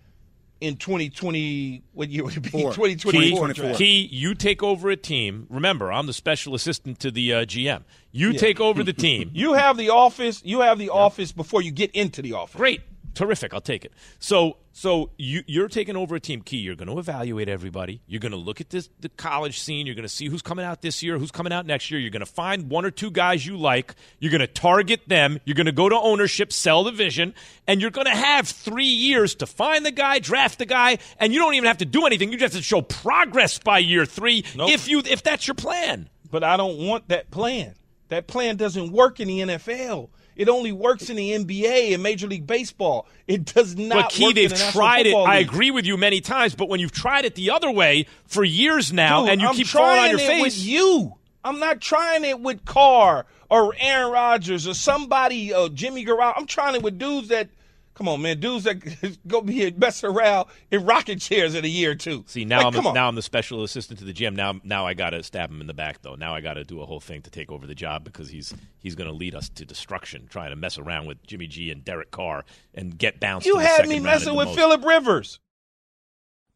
[0.59, 1.83] in 2020.
[1.93, 2.49] What year would it be?
[2.49, 2.73] Four.
[2.73, 3.71] 2024.
[3.71, 3.75] Key.
[3.75, 5.47] Key, you take over a team.
[5.49, 7.83] Remember, I'm the special assistant to the uh, GM.
[8.11, 9.31] You take over the team.
[9.33, 10.41] You have the office.
[10.43, 12.55] You have the office before you get into the office.
[12.57, 12.81] Great,
[13.13, 13.53] terrific.
[13.53, 13.93] I'll take it.
[14.19, 16.41] So, so you, you're taking over a team.
[16.41, 18.01] Key, you're going to evaluate everybody.
[18.07, 19.85] You're going to look at this the college scene.
[19.85, 21.97] You're going to see who's coming out this year, who's coming out next year.
[21.97, 23.95] You're going to find one or two guys you like.
[24.19, 25.39] You're going to target them.
[25.45, 27.33] You're going to go to ownership, sell the vision,
[27.65, 31.33] and you're going to have three years to find the guy, draft the guy, and
[31.33, 32.33] you don't even have to do anything.
[32.33, 34.71] You just have to show progress by year three Nope.
[34.71, 36.09] if you if that's your plan.
[36.29, 37.75] But I don't want that plan.
[38.09, 40.09] That plan doesn't work in the NFL.
[40.35, 43.07] It only works in the NBA and Major League Baseball.
[43.27, 45.11] It does not But Key, work they've the tried it.
[45.11, 48.07] Football I agree with you many times, but when you've tried it the other way
[48.25, 50.57] for years now, Dude, and you I'm keep falling on trying your it face, with
[50.65, 51.13] you.
[51.43, 56.33] I'm not trying it with Carr or Aaron Rodgers or somebody, uh, Jimmy Garoppolo.
[56.37, 57.49] I'm trying it with dudes that,
[57.95, 61.91] come on, man, dudes that go be messing around in rocking chairs in a year
[61.91, 62.23] or two.
[62.27, 64.35] See now Like, I'm a, now I'm the special assistant to the GM.
[64.35, 66.15] Now now I got to stab him in the back though.
[66.15, 68.53] Now I got to do a whole thing to take over the job because he's
[68.77, 71.83] he's going to lead us to destruction, trying to mess around with Jimmy G and
[71.83, 73.47] Derek Carr and get bounced.
[73.47, 74.57] you to the had me round messing with most.
[74.57, 75.39] Philip Rivers.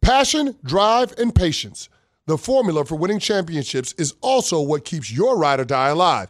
[0.01, 1.89] Passion, drive, and patience.
[2.25, 6.29] The formula for winning championships is also what keeps your ride or die alive.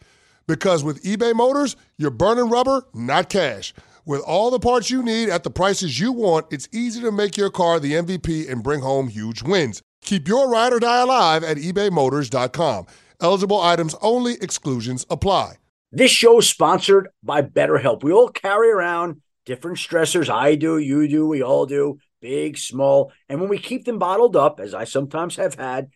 [0.47, 3.73] Because with eBay Motors, you're burning rubber, not cash.
[4.05, 7.37] With all the parts you need at the prices you want, it's easy to make
[7.37, 9.81] your car the MVP and bring home huge wins.
[10.01, 12.87] Keep your ride or die alive at ebaymotors.com.
[13.21, 15.57] Eligible items only, exclusions apply.
[15.91, 18.03] This show is sponsored by BetterHelp.
[18.03, 20.29] We all carry around different stressors.
[20.29, 23.11] I do, you do, we all do, big, small.
[23.29, 25.89] And when we keep them bottled up, as I sometimes have had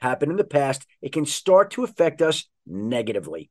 [0.00, 3.50] happen in the past, it can start to affect us negatively.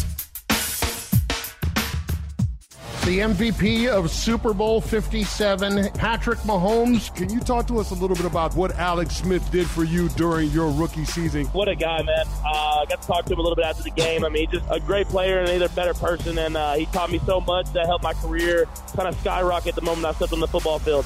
[3.05, 7.13] The MVP of Super Bowl 57, Patrick Mahomes.
[7.15, 10.07] Can you talk to us a little bit about what Alex Smith did for you
[10.09, 11.45] during your rookie season?
[11.47, 12.25] What a guy, man.
[12.45, 14.23] Uh, I got to talk to him a little bit after the game.
[14.23, 17.11] I mean, he's just a great player and either better person, and uh, he taught
[17.11, 20.39] me so much that helped my career kind of skyrocket the moment I stepped on
[20.39, 21.03] the football field.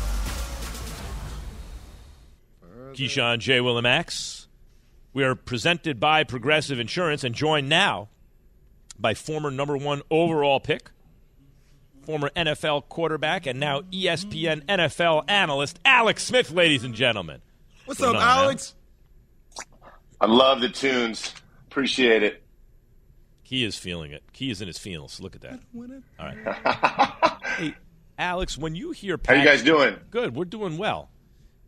[2.91, 3.61] Keyshawn, J.
[3.61, 4.49] Will, and Max.
[5.13, 8.09] We are presented by Progressive Insurance and joined now
[8.99, 10.91] by former number one overall pick,
[12.05, 17.41] former NFL quarterback, and now ESPN NFL analyst, Alex Smith, ladies and gentlemen.
[17.85, 18.75] What's What's up, on, Alex?
[20.19, 21.33] I love the tunes.
[21.67, 22.43] Appreciate it.
[23.43, 24.23] Key is feeling it.
[24.33, 25.19] Key is in his feels.
[25.19, 25.59] Look at that.
[26.19, 27.41] All right.
[27.57, 27.75] hey,
[28.17, 29.97] Alex, when you hear How you guys doing?
[30.09, 30.35] Good.
[30.35, 31.09] We're doing well.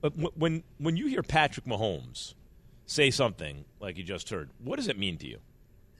[0.01, 2.35] But when when you hear Patrick Mahomes
[2.85, 5.39] say something like you just heard, what does it mean to you?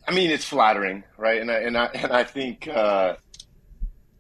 [0.07, 1.41] I mean, it's flattering, right?
[1.41, 3.15] And I and I and I think, uh,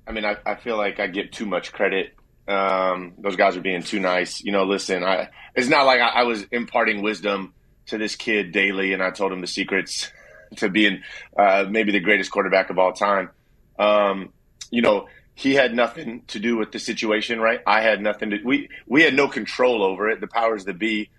[0.07, 2.13] I mean, I, I feel like I get too much credit.
[2.47, 4.41] Um, those guys are being too nice.
[4.41, 7.53] You know, listen, I it's not like I, I was imparting wisdom
[7.87, 10.11] to this kid daily, and I told him the secrets
[10.57, 11.01] to being
[11.37, 13.29] uh, maybe the greatest quarterback of all time.
[13.77, 14.31] Um,
[14.71, 17.61] you know, he had nothing to do with the situation, right?
[17.67, 18.39] I had nothing to.
[18.43, 20.21] We we had no control over it.
[20.21, 21.09] The powers that be,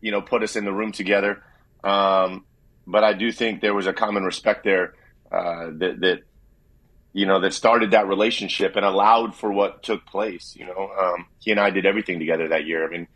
[0.00, 1.42] you know, put us in the room together.
[1.82, 2.44] Um,
[2.86, 4.94] but I do think there was a common respect there
[5.32, 6.20] uh, that that
[7.16, 10.54] you know that started that relationship and allowed for what took place.
[10.54, 12.86] You know, um, he and I did everything together that year.
[12.86, 13.08] I mean,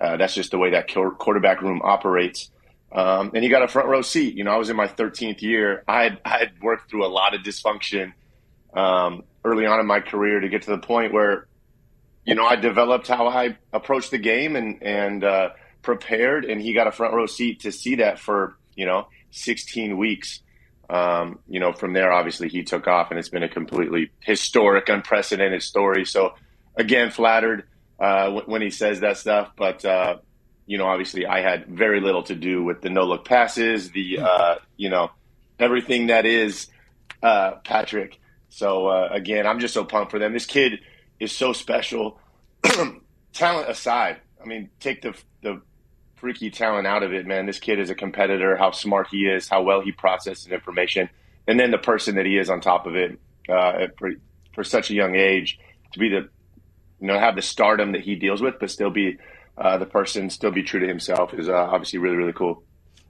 [0.00, 2.52] uh, that's just the way that quarterback room operates.
[2.92, 4.36] Um, and he got a front row seat.
[4.36, 5.82] You know, I was in my 13th year.
[5.88, 8.12] I had, I had worked through a lot of dysfunction
[8.74, 11.48] um, early on in my career to get to the point where,
[12.24, 15.48] you know, I developed how I approached the game and and uh,
[15.82, 16.44] prepared.
[16.44, 20.42] And he got a front row seat to see that for you know 16 weeks.
[20.90, 24.88] Um, you know, from there, obviously he took off, and it's been a completely historic,
[24.88, 26.04] unprecedented story.
[26.04, 26.34] So,
[26.76, 27.68] again, flattered
[28.00, 30.18] uh, when he says that stuff, but uh,
[30.68, 34.18] you know, obviously I had very little to do with the no look passes, the,
[34.20, 35.10] uh, you know,
[35.58, 36.68] everything that is
[37.22, 38.18] uh, Patrick.
[38.50, 40.32] So uh, again, I'm just so pumped for them.
[40.34, 40.80] This kid
[41.18, 42.20] is so special.
[43.32, 45.62] talent aside, I mean, take the the
[46.20, 47.46] freaky talent out of it, man.
[47.46, 48.56] This kid is a competitor.
[48.56, 51.08] How smart he is, how well he processes information,
[51.46, 54.12] and then the person that he is on top of it uh, for,
[54.54, 55.58] for such a young age
[55.92, 56.28] to be the,
[57.00, 59.18] you know, have the stardom that he deals with, but still be
[59.56, 62.62] uh, the person still be true to himself is uh, obviously really really cool.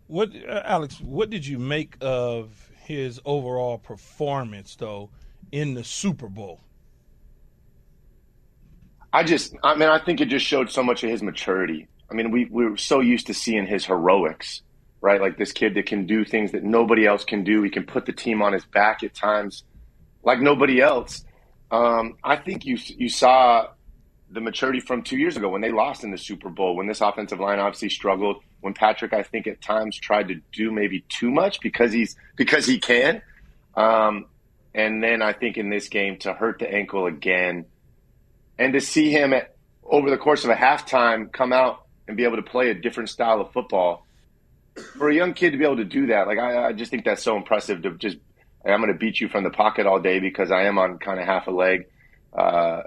[0.07, 1.01] What uh, Alex?
[1.01, 5.11] What did you make of his overall performance though
[5.53, 6.61] in the Super Bowl?
[9.12, 11.88] I just, I mean, I think it just showed so much of his maturity.
[12.11, 14.62] I mean, we we were so used to seeing his heroics,
[15.01, 15.21] right?
[15.21, 17.62] Like this kid that can do things that nobody else can do.
[17.62, 19.64] He can put the team on his back at times,
[20.23, 21.25] like nobody else.
[21.71, 23.68] Um, I think you you saw
[24.31, 27.01] the maturity from two years ago when they lost in the Super Bowl, when this
[27.01, 31.31] offensive line obviously struggled, when Patrick, I think, at times tried to do maybe too
[31.31, 33.23] much because he's because he can.
[33.75, 34.27] Um,
[34.75, 37.66] and then I think in this game to hurt the ankle again,
[38.59, 42.25] and to see him at, over the course of a halftime come out and be
[42.25, 44.07] able to play a different style of football
[44.97, 47.05] for a young kid to be able to do that, like I, I just think
[47.05, 47.83] that's so impressive.
[47.83, 48.16] To just
[48.64, 51.21] I'm going to beat you from the pocket all day because I am on kind
[51.21, 51.87] of half a leg.
[52.33, 52.83] Uh,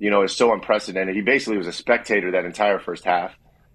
[0.00, 1.14] you know, is so unprecedented.
[1.14, 3.32] He basically was a spectator that entire first half,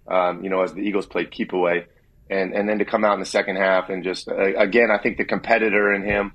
[0.08, 1.86] um, you know, as the Eagles played keep away.
[2.30, 4.98] And, and then to come out in the second half and just, uh, again, I
[4.98, 6.34] think the competitor in him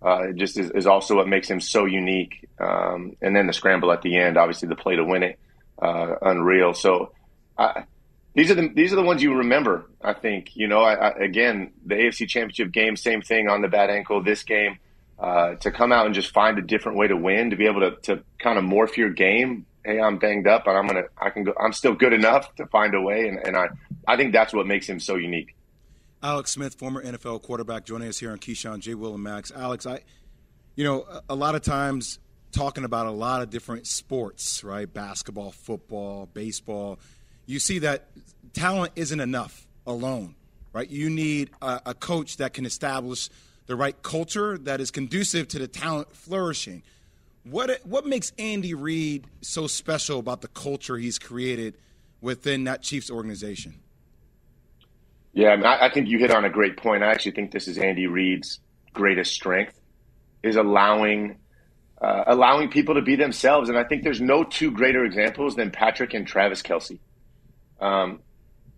[0.00, 2.48] uh, just is, is, also what makes him so unique.
[2.58, 5.38] Um, and then the scramble at the end, obviously the play to win it,
[5.80, 6.72] uh, unreal.
[6.72, 7.12] So
[8.34, 9.90] these are the these are the ones you remember.
[10.02, 10.80] I think you know.
[10.80, 14.22] I, I, again, the AFC Championship game, same thing on the bad ankle.
[14.22, 14.78] This game,
[15.18, 17.80] uh, to come out and just find a different way to win, to be able
[17.80, 19.64] to, to kind of morph your game.
[19.84, 21.54] Hey, I'm banged up, and I'm gonna, I can go.
[21.58, 23.68] I'm still good enough to find a way, and, and I,
[24.06, 25.54] I think that's what makes him so unique.
[26.22, 28.94] Alex Smith, former NFL quarterback, joining us here on Keyshawn J.
[28.94, 29.52] Will and Max.
[29.54, 30.00] Alex, I,
[30.74, 32.18] you know, a, a lot of times
[32.52, 34.92] talking about a lot of different sports, right?
[34.92, 36.98] Basketball, football, baseball.
[37.46, 38.08] You see that
[38.52, 40.34] talent isn't enough alone,
[40.72, 40.88] right?
[40.88, 43.28] You need a, a coach that can establish
[43.66, 46.82] the right culture that is conducive to the talent flourishing.
[47.44, 51.76] What what makes Andy Reid so special about the culture he's created
[52.20, 53.74] within that Chiefs organization?
[55.32, 57.02] Yeah, I, mean, I, think you hit on a great point.
[57.02, 58.58] I actually think this is Andy Reid's
[58.94, 59.78] greatest strength
[60.42, 61.36] is allowing
[62.00, 63.68] uh, allowing people to be themselves.
[63.68, 66.98] And I think there's no two greater examples than Patrick and Travis Kelce.
[67.80, 68.20] Um,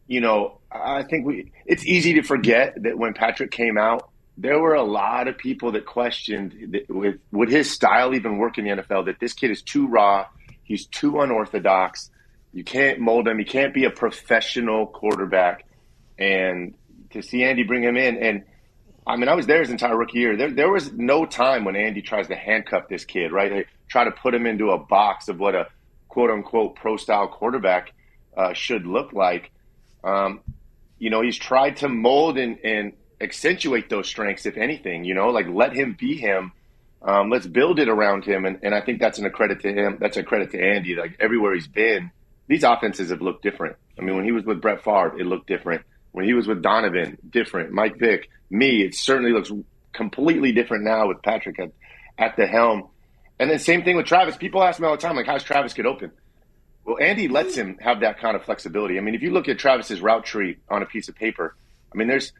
[0.06, 4.58] you know, I think we it's easy to forget that when Patrick came out there
[4.61, 8.64] were a lot of people that questioned that with would his style even work in
[8.64, 9.06] the NFL?
[9.06, 10.26] That this kid is too raw,
[10.62, 12.11] he's too unorthodox.
[12.52, 13.38] You can't mold him.
[13.38, 15.66] He can't be a professional quarterback.
[16.18, 16.74] And
[17.11, 18.44] to see Andy bring him in, and
[19.06, 20.37] I mean, I was there his entire rookie year.
[20.37, 23.50] There, there was no time when Andy tries to handcuff this kid, right?
[23.50, 25.66] They try to put him into a box of what a
[26.08, 27.92] quote unquote pro style quarterback
[28.38, 29.51] uh, should look like.
[30.05, 30.40] Um,
[30.98, 35.05] you know, he's tried to mold and, and accentuate those strengths, if anything.
[35.05, 36.53] You know, like let him be him.
[37.03, 39.72] Um, let's build it around him, and, and I think that's an a credit to
[39.72, 39.98] him.
[40.01, 40.96] That's a credit to Andy.
[40.96, 42.11] Like everywhere he's been,
[42.48, 43.77] these offenses have looked different.
[43.98, 45.83] I mean, when he was with Brett Favre, it looked different.
[46.12, 47.72] When he was with Donovan, different.
[47.72, 49.53] Mike Vick, me, it certainly looks
[49.92, 51.70] completely different now with Patrick at,
[52.16, 52.88] at the helm.
[53.38, 54.37] And then same thing with Travis.
[54.37, 56.11] People ask me all the time, like, how's Travis get open?
[56.88, 58.96] Well, Andy lets him have that kind of flexibility.
[58.96, 61.55] I mean, if you look at Travis's route tree on a piece of paper,
[61.92, 62.33] I mean, there's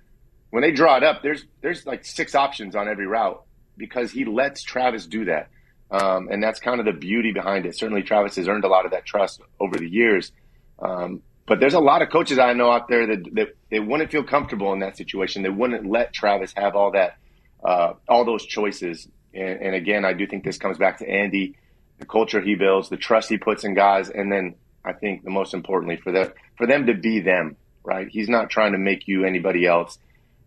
[0.49, 3.43] when they draw it up, there's there's like six options on every route
[3.77, 5.51] because he lets Travis do that,
[5.91, 7.77] um, and that's kind of the beauty behind it.
[7.77, 10.33] Certainly, Travis has earned a lot of that trust over the years.
[10.79, 14.11] Um, but there's a lot of coaches I know out there that, that they wouldn't
[14.11, 15.43] feel comfortable in that situation.
[15.43, 17.19] They wouldn't let Travis have all that,
[17.63, 19.09] uh, all those choices.
[19.35, 21.57] And, and again, I do think this comes back to Andy
[21.99, 25.31] the culture he builds, the trust he puts in guys, and then I think the
[25.31, 27.57] most importantly for the for them to be them.
[27.85, 28.09] Right?
[28.11, 29.99] He's not trying to make you anybody else.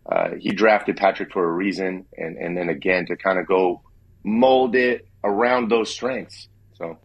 [0.06, 3.82] Uh, he drafted Patrick for a reason, and and then again to kind of go
[4.24, 6.48] mold it around those strengths.
[6.78, 6.98] So,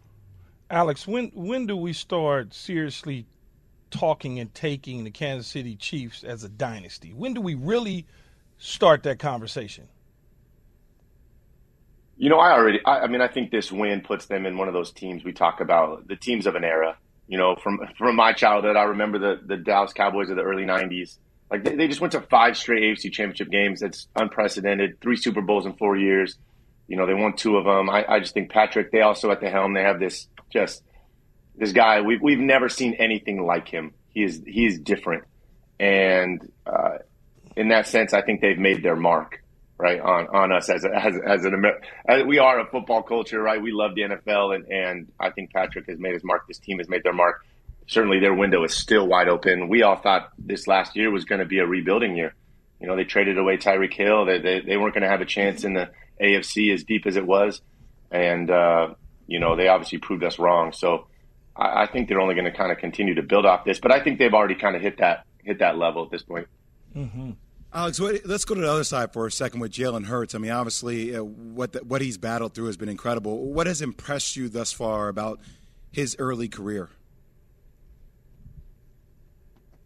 [0.70, 3.26] Alex, when when do we start seriously
[3.90, 7.12] talking and taking the Kansas City Chiefs as a dynasty?
[7.12, 8.06] When do we really
[8.58, 9.88] start that conversation?
[12.20, 14.66] You know, I already, I, I, mean, I think this win puts them in one
[14.66, 16.96] of those teams we talk about, the teams of an era.
[17.28, 20.64] You know, from from my childhood, I remember the, the Dallas Cowboys of the early
[20.64, 21.18] 90s.
[21.50, 23.80] Like, they, they just went to five straight AFC championship games.
[23.80, 25.00] That's unprecedented.
[25.00, 26.36] Three Super Bowls in four years.
[26.88, 27.88] You know, they won two of them.
[27.90, 30.82] I, I just think Patrick, they also at the helm, they have this just,
[31.54, 33.92] this guy, we've, we've never seen anything like him.
[34.08, 35.24] He is, he is different.
[35.78, 36.98] And uh,
[37.56, 39.42] in that sense, I think they've made their mark
[39.78, 41.64] right on on us as as as an
[42.06, 43.62] as we are a football culture, right?
[43.62, 46.46] We love the NFL, and and I think Patrick has made his mark.
[46.48, 47.44] This team has made their mark.
[47.86, 49.68] Certainly, their window is still wide open.
[49.68, 52.34] We all thought this last year was going to be a rebuilding year.
[52.80, 54.26] You know, they traded away Tyreek Hill.
[54.26, 57.16] They they, they weren't going to have a chance in the AFC as deep as
[57.16, 57.62] it was,
[58.10, 58.94] and uh,
[59.26, 60.72] you know they obviously proved us wrong.
[60.72, 61.06] So
[61.56, 63.78] I, I think they're only going to kind of continue to build off this.
[63.78, 66.48] But I think they've already kind of hit that hit that level at this point.
[66.96, 67.30] Mm-hmm.
[67.72, 70.34] Alex, let's go to the other side for a second with Jalen Hurts.
[70.34, 73.44] I mean, obviously, uh, what the, what he's battled through has been incredible.
[73.52, 75.40] What has impressed you thus far about
[75.92, 76.88] his early career?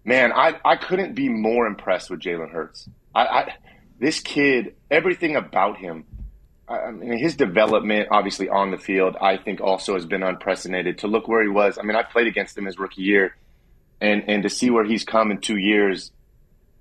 [0.04, 2.88] Man, I, I couldn't be more impressed with Jalen Hurts.
[3.14, 3.54] I, I,
[3.98, 6.04] this kid, everything about him,
[6.68, 10.98] I, I mean, his development, obviously on the field, I think also has been unprecedented.
[10.98, 13.36] To look where he was, I mean, I played against him his rookie year,
[14.00, 16.12] and and to see where he's come in two years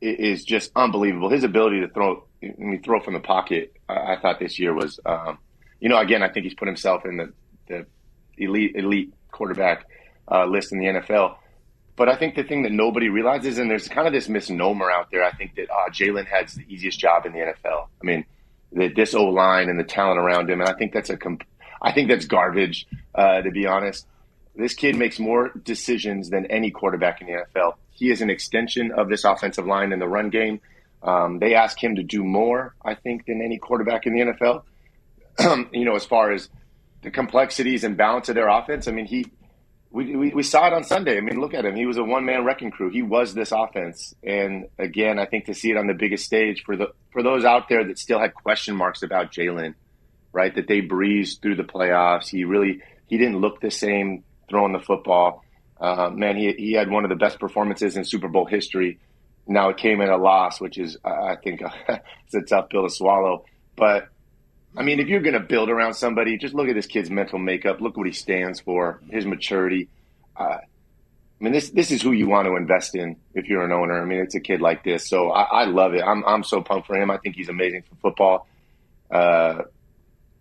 [0.02, 1.30] is just unbelievable.
[1.30, 4.74] His ability to throw, I mean, throw from the pocket, I, I thought this year
[4.74, 5.38] was, um,
[5.80, 7.34] you know, again, I think he's put himself in the,
[7.68, 7.86] the
[8.38, 9.86] elite elite quarterback
[10.30, 11.36] uh, list in the NFL.
[11.96, 15.12] But I think the thing that nobody realizes, and there's kind of this misnomer out
[15.12, 17.88] there, I think that uh, Jalen has the easiest job in the NFL.
[18.02, 18.26] I mean,
[18.72, 21.44] the, this O line and the talent around him, and I think that's a, comp-
[21.82, 24.08] I think that's garbage, uh, to be honest.
[24.56, 27.76] This kid makes more decisions than any quarterback in the NFL.
[28.02, 30.60] He is an extension of this offensive line in the run game.
[31.04, 34.64] Um, they ask him to do more, I think, than any quarterback in the NFL.
[35.72, 36.50] you know, as far as
[37.04, 38.88] the complexities and balance of their offense.
[38.88, 39.28] I mean, he
[39.92, 41.16] we, we, we, saw it on Sunday.
[41.16, 41.76] I mean, look at him.
[41.76, 42.90] He was a one man wrecking crew.
[42.90, 44.16] He was this offense.
[44.24, 47.46] And again, I think to see it on the biggest stage for the for those
[47.46, 49.76] out there that still had question marks about Jalen,
[50.34, 50.56] right?
[50.56, 52.30] That they breezed through the playoffs.
[52.30, 55.44] He really he didn't look the same throwing the football.
[55.82, 59.00] Uh, man, he, he had one of the best performances in Super Bowl history.
[59.48, 62.90] Now it came in a loss, which is, I think, it's a tough pill to
[62.90, 63.46] swallow.
[63.76, 64.08] But
[64.78, 67.40] I mean, if you're going to build around somebody, just look at this kid's mental
[67.40, 67.82] makeup.
[67.82, 69.90] Look what he stands for, his maturity.
[70.38, 73.72] Uh, I mean, this this is who you want to invest in if you're an
[73.72, 74.00] owner.
[74.00, 76.04] I mean, it's a kid like this, so I, I love it.
[76.04, 77.10] I'm I'm so pumped for him.
[77.10, 78.48] I think he's amazing for football.
[79.10, 79.64] Uh,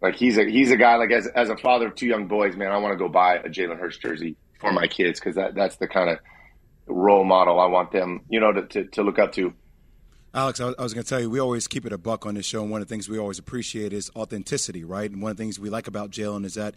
[0.03, 2.55] like he's a he's a guy like as as a father of two young boys,
[2.55, 2.71] man.
[2.71, 5.77] I want to go buy a Jalen Hurts jersey for my kids because that, that's
[5.77, 6.19] the kind of
[6.87, 9.53] role model I want them, you know, to, to, to look up to.
[10.33, 12.47] Alex, I was going to tell you, we always keep it a buck on this
[12.47, 15.11] show, and one of the things we always appreciate is authenticity, right?
[15.11, 16.77] And one of the things we like about Jalen is that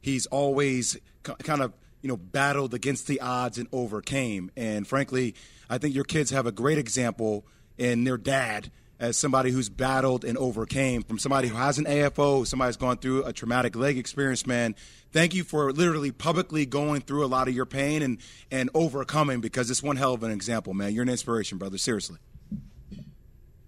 [0.00, 4.50] he's always kind of, you know, battled against the odds and overcame.
[4.56, 5.34] And frankly,
[5.68, 7.44] I think your kids have a great example
[7.76, 12.46] in their dad as somebody who's battled and overcame, from somebody who has an AFO,
[12.46, 14.74] somebody who's gone through a traumatic leg experience, man.
[15.12, 18.18] Thank you for literally publicly going through a lot of your pain and,
[18.50, 20.92] and overcoming because it's one hell of an example, man.
[20.92, 21.78] You're an inspiration, brother.
[21.78, 22.18] Seriously.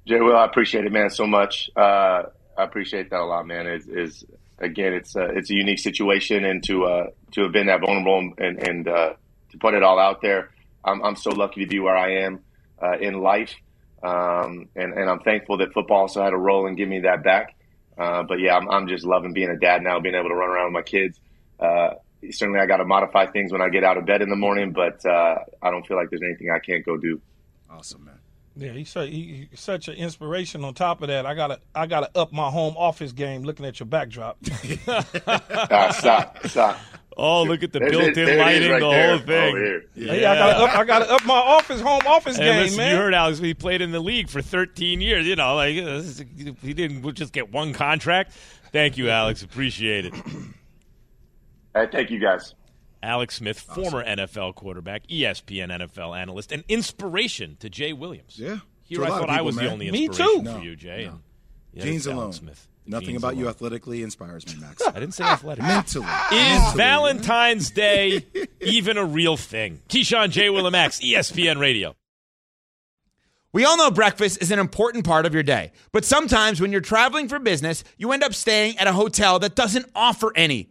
[0.07, 1.69] Jay, well, I appreciate it, man, so much.
[1.77, 2.25] Uh,
[2.57, 3.67] I appreciate that a lot, man.
[3.67, 4.25] Is is
[4.59, 8.33] again, it's a, it's a unique situation, and to uh, to have been that vulnerable
[8.39, 9.15] and and uh,
[9.51, 10.51] to put it all out there,
[10.85, 12.41] I'm, I'm so lucky to be where I am
[12.81, 13.55] uh, in life.
[14.07, 17.25] Um, and, and I'm thankful that football also had a role in giving me that
[17.25, 17.57] back.
[17.99, 20.51] Uh, but yeah, I'm, I'm just loving being a dad now, being able to run
[20.51, 21.19] around with my kids.
[21.59, 21.95] Uh,
[22.31, 24.73] certainly I got to modify things when I get out of bed in the morning,
[24.73, 27.21] but uh, I don't feel like there's anything I can't go do.
[27.71, 28.16] Awesome, man.
[28.59, 30.65] Yeah, he's such, he, he's such an inspiration.
[30.65, 33.43] On top of that, I gotta I gotta up my home office game.
[33.43, 34.39] Looking at your backdrop.
[35.29, 36.79] Ah, stop, stop.
[37.19, 39.49] Oh, look at the There- built-in there it is lighting, right the there, whole thing.
[39.49, 39.85] over here.
[39.95, 42.91] Yeah, I gotta up, I gotta up my office home office Hey, game, listen, man.
[42.93, 43.39] you heard Alex.
[43.39, 45.27] He played in the league for 13 years.
[45.27, 46.25] You know, like is-
[46.63, 48.33] he didn't just get one contract.
[48.73, 49.43] Thank you, Alex.
[49.43, 50.15] Appreciate it.
[51.75, 52.55] Hey, thank you guys.
[53.07, 58.39] Alex Smith, former NFL quarterback, ESPN NFL analyst, and inspiration to Jay Williams.
[58.39, 58.59] Yeah.
[58.83, 59.65] Here To a I lot of thought I was man.
[59.65, 60.51] the only Me inspiration too.
[60.51, 61.05] for No, you, Jay.
[61.07, 61.11] no.
[61.11, 61.21] And
[61.73, 62.33] yet Genes alone.
[62.33, 62.69] Smith.
[62.89, 64.87] Nothing Genes about you athletically inspires me, Max.
[64.87, 65.65] I didn't say athletic.
[65.65, 66.07] Mentally.
[66.33, 68.25] Is Valentine's Day
[68.61, 69.81] even a real thing?
[69.89, 70.49] Keyshawn J.
[70.49, 71.95] Willimax, ESPN Radio.
[73.53, 76.81] We all know breakfast is an important part of your day, but sometimes when you're
[76.83, 80.71] traveling for business, you end up staying at a hotel that doesn't offer any.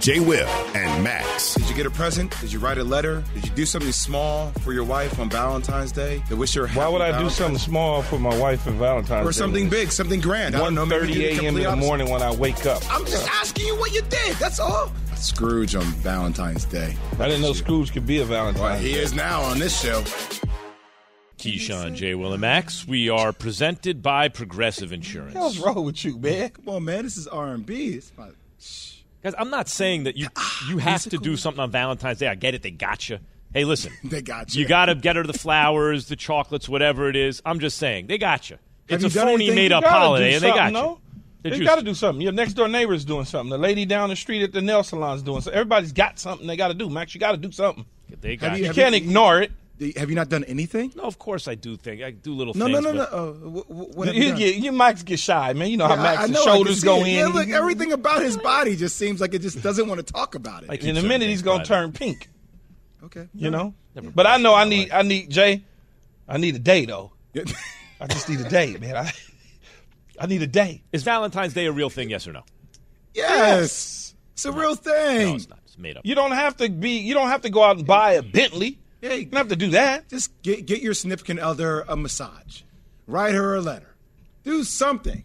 [0.00, 0.20] J.
[0.20, 0.46] Will,
[0.76, 1.54] and Max.
[1.54, 2.32] Did you get a present?
[2.40, 3.24] Did you write a letter?
[3.34, 6.68] Did you do something small for your wife on Valentine's Day to wish her a
[6.68, 9.28] Why would I do something small for my wife on Valentine's Day?
[9.28, 9.36] Or Day?
[9.36, 10.54] something big, something grand.
[10.54, 10.86] I don't know.
[10.86, 11.46] maybe you did the a.m.
[11.46, 11.86] in the opposite.
[11.86, 12.80] morning when I wake up.
[12.92, 14.36] I'm just asking you what you did.
[14.36, 14.92] That's all.
[15.16, 16.96] Scrooge on Valentine's Day.
[17.18, 18.62] I didn't know Scrooge could be a Valentine.
[18.62, 20.02] Well, he is now on this show.
[21.38, 22.14] Keyshawn J.
[22.36, 22.86] Max.
[22.86, 25.34] We are presented by Progressive Insurance.
[25.34, 26.50] What's wrong with you, man?
[26.50, 27.02] Come on, man.
[27.02, 27.94] This is R and B.
[27.94, 28.28] It's my
[29.22, 32.28] Guys, I'm not saying that you ah, you have to do something on Valentine's Day.
[32.28, 32.62] I get it.
[32.62, 33.18] They got you.
[33.52, 33.92] Hey, listen.
[34.04, 37.42] They got You You got to get her the flowers, the chocolates, whatever it is.
[37.44, 38.06] I'm just saying.
[38.06, 38.58] They got you.
[38.88, 41.00] It's you a phony made up holiday, and they got something, you.
[41.42, 42.20] They're They got to do something.
[42.20, 43.50] Your next door neighbor is doing something.
[43.50, 45.54] The lady down the street at the nail salon's doing something.
[45.58, 46.88] Everybody's got something they got to do.
[46.88, 47.84] Max, you got to do something.
[48.20, 48.66] They got you.
[48.66, 49.52] You can't ignore it.
[49.96, 50.92] Have you not done anything?
[50.96, 52.82] No, of course I do think I do little No, things.
[52.82, 53.06] no, no, no.
[53.10, 55.70] but- Uh, wh- wh- what You, you you, you Max get shy, man.
[55.70, 57.08] You know how Yeah, I- Max's know, shoulders go it.
[57.08, 57.14] in.
[57.14, 60.34] Yeah, look, everything about his body just seems like it just doesn't want to talk
[60.34, 60.68] about it.
[60.68, 62.28] Like in a minute, he's gonna turn pink.
[63.04, 63.74] okay, You know.
[63.94, 65.64] Never But I know I need I need Jay.
[66.28, 67.12] I need a day though.
[68.00, 68.96] I just need a day, man.
[68.96, 69.12] I
[70.20, 70.82] I need a day.
[70.92, 72.10] Is Valentine's Day a real thing?
[72.10, 72.42] Yes or no?
[73.14, 75.28] yes, it's a real thing.
[75.28, 75.58] No, it's not.
[75.66, 76.04] It's made up.
[76.04, 76.98] You don't have to be.
[76.98, 78.78] You don't have to go out and buy a Bentley.
[79.00, 80.08] Yeah, You don't have to do that.
[80.08, 82.62] just get get your significant other a massage,
[83.06, 83.94] write her a letter,
[84.44, 85.24] do something.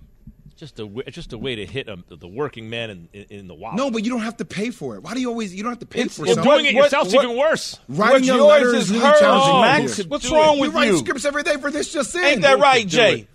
[0.56, 3.48] Just a w- just a way to hit um, the working man in, in, in
[3.48, 3.76] the wallet.
[3.76, 5.02] No, but you don't have to pay for it.
[5.04, 5.54] Why do you always?
[5.54, 6.52] You don't have to pay It's- for well, something.
[6.54, 7.80] doing it what- yourself's what- even worse.
[7.90, 9.62] Writing What's your yours letter is really hers, challenging.
[9.62, 9.98] Max.
[9.98, 10.04] you.
[10.06, 10.62] What's wrong it.
[10.62, 10.98] with you write you?
[11.00, 12.24] scripts every day for this just in.
[12.24, 13.28] Ain't that right, Jay?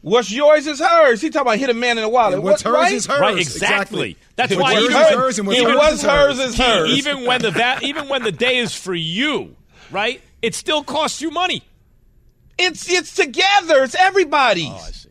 [0.00, 1.20] What's yours is hers.
[1.20, 2.34] He talking about hit a man in the wallet.
[2.34, 2.92] And what's What- hers right?
[2.92, 3.20] is hers.
[3.20, 4.16] Right, exactly.
[4.36, 6.50] That's What's why yours even- is hers and what's It hers was is hers hers.
[6.50, 6.90] is hers.
[6.90, 9.56] even when the va- even when the day is for you,
[9.94, 10.20] right?
[10.42, 11.62] It still costs you money.
[12.58, 13.82] It's it's together.
[13.84, 14.66] It's everybody's.
[14.66, 15.08] Oh, I see.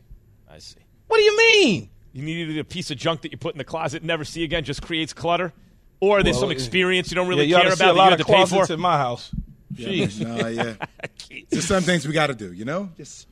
[0.51, 0.79] I see.
[1.07, 1.89] What do you mean?
[2.13, 4.43] You needed a piece of junk that you put in the closet and never see
[4.43, 5.51] again, just creates clutter.
[5.99, 7.91] Or there's Well, some experience you don't really yeah, you ought care to see about
[7.91, 8.73] a that you lot have of to pay closets for.
[8.73, 9.31] in my house.
[9.75, 10.19] Yeah, Jeez.
[10.41, 10.73] no, yeah.
[11.49, 12.53] There's some things we got to do.
[12.53, 13.27] You know, just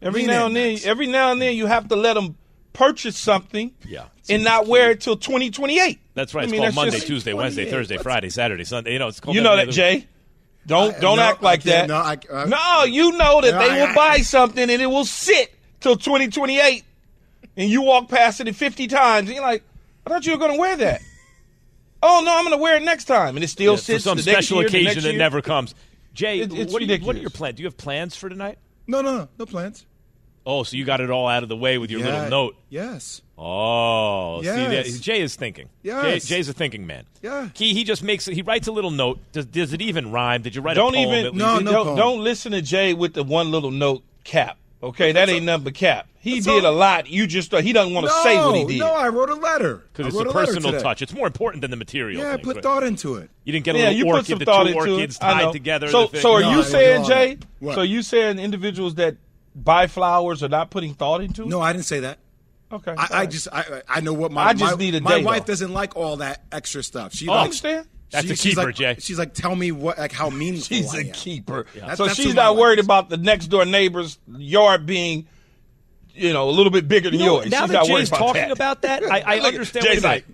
[0.00, 0.86] Every now and then, Max.
[0.86, 2.36] every now and then, you have to let them
[2.72, 4.06] purchase something Yeah.
[4.28, 6.00] and not wear it till 2028.
[6.14, 6.40] That's right.
[6.40, 8.94] I It's mean, called Monday, just- Tuesday, Wednesday, Thursday, Friday, Saturday, Sunday.
[8.94, 10.06] You know, it's called You know that, other- Jay.
[10.66, 11.88] Don't I- don't no, act like that.
[11.88, 14.86] no, I- I- no, you know that No, they I- will buy something and it
[14.86, 16.84] will sit till 2028,
[17.56, 19.64] and you walk past it 50 times, and you're like,
[20.06, 21.00] I thought you were going to wear that.
[22.04, 24.04] oh no, I'm going to wear it next time, and it still Yeah, for sits
[24.04, 25.18] some the next special year, the occasion next that year.
[25.18, 25.74] never comes.
[26.14, 27.56] Jay, It- what, are you, what are your plans?
[27.56, 28.58] Do you have plans for tonight?
[28.86, 29.84] no, no, no, no plans.
[30.44, 32.56] Oh, so you got it all out of the way with your Yeah, little note.
[32.68, 33.22] Yes.
[33.38, 34.92] Oh, see, Yes.
[34.92, 35.68] that, Jay is thinking.
[35.82, 36.24] Yes.
[36.26, 37.04] Jay, Jay's a thinking man.
[37.22, 37.48] Yeah.
[37.54, 39.20] He he just makes he writes a little note.
[39.32, 40.42] Does, does it even rhyme?
[40.42, 41.14] Did you write Don't a poem?
[41.26, 41.96] even No, no don't, poem.
[41.96, 44.58] don't listen to Jay with the one little note cap.
[44.82, 46.08] Okay, that ain't nothing but cap.
[46.18, 47.08] He did all- a lot.
[47.08, 48.78] You just he doesn't want to no, say what he did.
[48.80, 49.82] No, I wrote a letter.
[49.92, 51.02] Because it's wrote a personal touch.
[51.02, 52.20] It's more important than the material.
[52.20, 52.62] Yeah, I put right?
[52.62, 53.30] thought into it.
[53.44, 55.22] You didn't get a yeah, little you put some the thought two into orchids it.
[55.24, 55.52] I tied know.
[55.52, 55.88] together.
[55.88, 57.38] So, so are No, you saying, Jay?
[57.60, 59.16] So you saying individuals that
[59.54, 61.42] buy flowers or not putting thought into?
[61.42, 61.48] it?
[61.48, 62.18] No, I didn't say that.
[62.70, 62.94] Okay.
[62.96, 65.24] I, I just I I know what my I just my, need a my day,
[65.24, 65.52] wife though.
[65.52, 67.12] doesn't like all that extra stuff.
[67.14, 67.32] She Oh.
[67.32, 67.86] Likes understand.
[68.10, 68.96] That's She- a she's keeper, like, Jay.
[68.98, 71.12] She's like, tell me what, like how meaningful She's I a am.
[71.12, 71.66] keeper.
[71.74, 72.84] That's- so that's she's not worried is.
[72.86, 75.26] about the next door neighbor's yard being,
[76.14, 77.50] you know, a little bit bigger than You know, yours.
[77.50, 78.50] now she's that not Jay's about talking that.
[78.52, 80.24] about that, I, I understand Jay's like,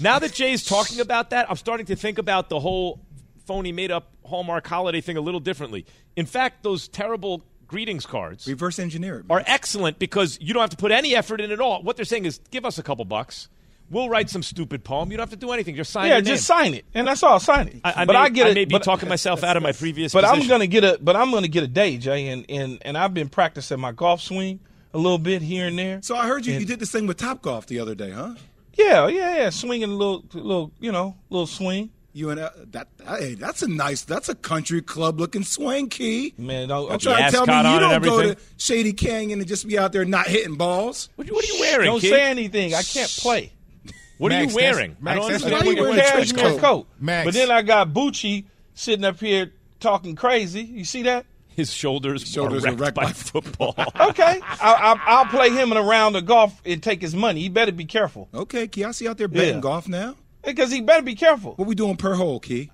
[0.00, 3.00] Now that Jay's talking about that, I'm starting to think about the whole
[3.46, 5.86] phony made up Hallmark holiday thing a little differently.
[6.16, 10.70] In fact, those terrible greetings cards reverse engineer it, are excellent because you don't have
[10.70, 11.82] to put any effort in at all.
[11.82, 13.48] What they're saying is give us a couple bucks.
[13.90, 15.10] We'll write some stupid poem.
[15.10, 15.74] You don't have to do anything.
[15.74, 16.08] Just sign it.
[16.08, 16.58] yeah, just name.
[16.58, 17.40] sign it, and that's all.
[17.40, 17.80] Sign it.
[17.84, 18.54] I, I but may, I get I it.
[18.54, 20.98] may be but, talking myself out of my previous But I'm gonna get a.
[21.00, 24.20] But I'm gonna get a day, Jay, and and and I've been practicing my golf
[24.20, 24.60] swing
[24.92, 26.00] a little bit here and there.
[26.02, 28.34] So I heard you, And- you did this thing with Topgolf the other day, huh?
[28.74, 29.50] Yeah, yeah, yeah.
[29.50, 31.90] Swinging a little, little, you know, little swing.
[32.14, 36.34] You and uh, that, hey, that's a nice, that's a country club looking swing key.
[36.38, 39.68] Man, don't, Don't try to tell me you don't go to Shady Canyon and just
[39.68, 41.10] be out there not hitting balls.
[41.16, 41.86] What, what are you wearing?
[41.86, 42.10] Don't kid?
[42.10, 42.74] say anything.
[42.74, 43.52] I can't play.
[44.16, 44.96] What are you wearing?
[45.00, 46.12] Max, I don't that's understand what what you you're wear.
[46.14, 46.24] wearing.
[46.28, 46.88] Cashmere coat.
[46.98, 47.24] Max.
[47.26, 50.62] But then I got Bucci sitting up here talking crazy.
[50.62, 51.24] You see that?
[51.48, 53.74] His shoulders, Shoulders are are wrecked, wrecked by, by- football.
[54.10, 57.40] Okay, I, I, I'll play him in a round of golf and take his money.
[57.42, 59.60] He better be careful Okay, Key, I see out there betting Yeah.
[59.60, 60.14] golf now.
[60.54, 61.54] Because he better be careful.
[61.54, 62.70] What we doing per hole, Key?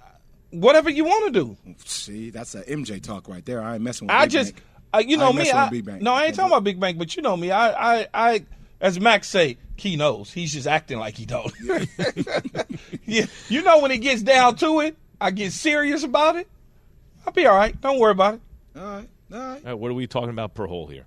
[0.51, 1.75] Whatever you want to do.
[1.85, 3.63] See, that's a MJ talk right there.
[3.63, 4.65] I ain't messing with I Big just, Bank.
[4.95, 5.39] uh, you I know ain't me.
[5.43, 6.03] messing I, with Big Bank.
[6.03, 7.51] no, I ain't talking about Big Bank, but you know me.
[7.51, 8.45] I, I, I,
[8.81, 10.33] as Max say, Key knows.
[10.33, 11.53] He's just acting like he don't.
[13.05, 16.49] yeah, you know when it gets down to it, I get serious about it.
[17.27, 17.79] I'll be all right.
[17.81, 18.41] Don't worry about it.
[18.77, 19.57] All right, all right.
[19.57, 21.07] All right, what are we talking about per hole here?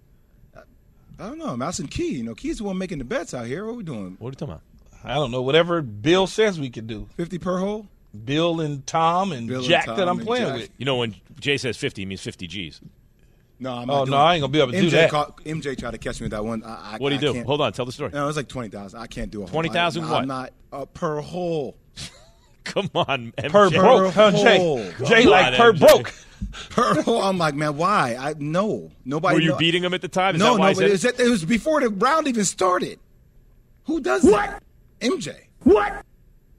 [1.20, 1.47] I don't know.
[1.47, 2.09] I'm asking Key.
[2.18, 3.65] You know, Key's the one making the bets out here.
[3.65, 4.18] What are we doing?
[4.20, 4.61] What are you talking about?
[5.04, 5.41] I don't know.
[5.41, 7.08] Whatever Bill says we can do.
[7.16, 7.88] Fifty per hole.
[8.26, 10.56] Bill and Tom and Bill and Jack Tom that I'm playing Jack.
[10.56, 10.70] with.
[10.78, 12.82] You know, when Jay says 50, he means 50 G's.
[13.60, 15.10] No, I'm Oh, not no, I ain't gonna be able to MJ do that.
[15.12, 16.64] Caught, MJ tried to catch me with that one.
[16.64, 17.34] I, I, What do you I do?
[17.34, 18.12] can't- Hold on, tell the story.
[18.14, 19.00] No, it was like twenty thousand.
[19.00, 20.22] I can't do a 20,000 I- what?
[20.22, 21.76] I'm not uh, per hole.
[22.64, 23.50] Come on, MJ.
[23.52, 24.58] Per broke, huh, Jay?
[24.58, 24.84] hole.
[25.06, 25.80] Jay Come like on, per MJ.
[25.80, 26.14] broke.
[26.70, 27.22] Per hole.
[27.22, 28.16] I'm like, man, why?
[28.20, 28.91] I no.
[29.06, 29.36] Nobody.
[29.36, 30.36] Were you know- beating him at the time?
[30.36, 30.80] Is no, that why no.
[30.80, 31.20] But said it it?
[31.20, 33.00] was, it was before the round even started.
[33.86, 34.62] Who does that?
[35.02, 35.36] MJ.
[35.64, 36.04] What?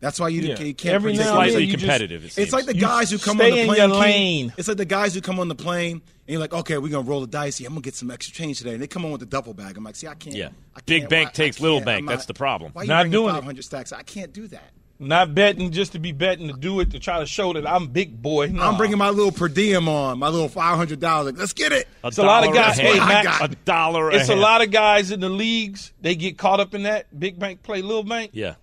[0.01, 0.61] That's why you, Yeah.
[0.61, 0.95] you can't.
[0.95, 3.19] Every predict now and then Slightly you Just, it it's like the You guys who
[3.19, 3.79] come stay on the in plane.
[3.79, 4.01] your King.
[4.01, 4.53] lane.
[4.57, 7.09] It's like the guys who come on the plane and you're like, okay, we're gonna
[7.09, 7.59] roll the dice.
[7.61, 8.75] Yeah, I'm gonna get some extra change today.
[8.75, 9.77] And they come on with the duffel bag.
[9.77, 10.37] I'm like, see, I can't.
[10.37, 10.51] Yeah.
[10.77, 11.11] I Big can't.
[11.11, 11.87] bank I- I takes little can't.
[11.87, 11.99] bank.
[12.03, 12.71] I'm That's not- the problem.
[12.75, 13.39] Why you Not bringing doing it.
[13.39, 13.93] 500 stacks?
[13.93, 14.71] I can't do that.
[15.01, 17.87] Not betting just to be betting to do it to try to show that I'm
[17.87, 18.53] big boy.
[18.61, 21.27] I'm bringing my little per diem on, my little five hundred dollars.
[21.33, 21.87] Like, let's get it.
[22.03, 22.81] It's a lot of guys.
[22.81, 23.25] a Hey, hand.
[23.27, 24.11] Max, a dollar.
[24.11, 24.41] it's a hand.
[24.41, 25.93] lot of guys in the leagues.
[26.01, 27.07] They get caught up in that.
[27.17, 28.31] Big bank play little bank.
[28.35, 28.55] Yeah.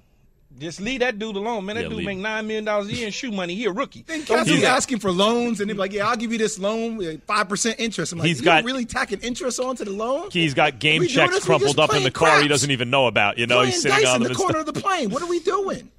[0.57, 1.75] Just leave that dude alone, man.
[1.75, 3.55] That Yeah, dude leave make nine million dollars a year in shoe money.
[3.55, 4.03] He a rookie.
[4.07, 6.59] Then Don't cats be asking for loans, and they're like, "Yeah, I'll give you this
[6.59, 9.91] loan, uh, five percent interest." I'm like, He's "You got- really tacking interest onto the
[9.91, 13.07] loan?" He's got game checks crumpled up in the playing car he doesn't even know
[13.07, 13.37] about.
[13.37, 14.67] You know, Playing he's sitting dice on in the corner stuff.
[14.69, 15.09] of the plane.
[15.11, 15.91] What are we doing?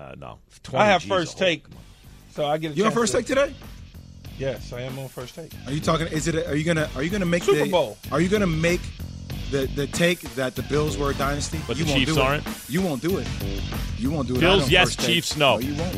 [0.00, 0.38] Uh, no.
[0.74, 1.64] I have G's first take,
[2.30, 2.72] so I get.
[2.72, 3.54] A You on first to- take today?
[4.38, 5.52] Yes, I am on first take.
[5.66, 6.06] Are you talking?
[6.06, 6.34] Is it?
[6.34, 6.88] A, are you gonna?
[6.96, 7.98] Are you gonna make Super the, Bowl.
[8.10, 8.80] Are you gonna make
[9.50, 11.60] the the take that the Bills were a dynasty?
[11.66, 12.24] But you the won't Chiefs do it.
[12.24, 12.70] aren't?
[12.70, 13.28] You won't do it.
[13.98, 14.40] You won't do it.
[14.40, 14.96] Bills, I don't yes.
[14.96, 15.58] Chiefs, no.
[15.58, 15.94] you won't.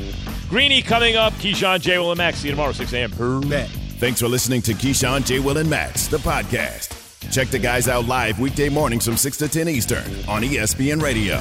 [0.49, 1.33] Greeny coming up.
[1.35, 1.99] Keyshawn, J.
[1.99, 2.39] Will, and Max.
[2.39, 3.49] See you tomorrow, 6 a.m.
[3.49, 3.69] Bet.
[3.69, 5.39] Thanks for listening to Keyshawn, J.
[5.39, 6.99] Will, and Max, the podcast.
[7.31, 11.41] Check the guys out live weekday mornings from 6 to 10 Eastern on ESPN Radio.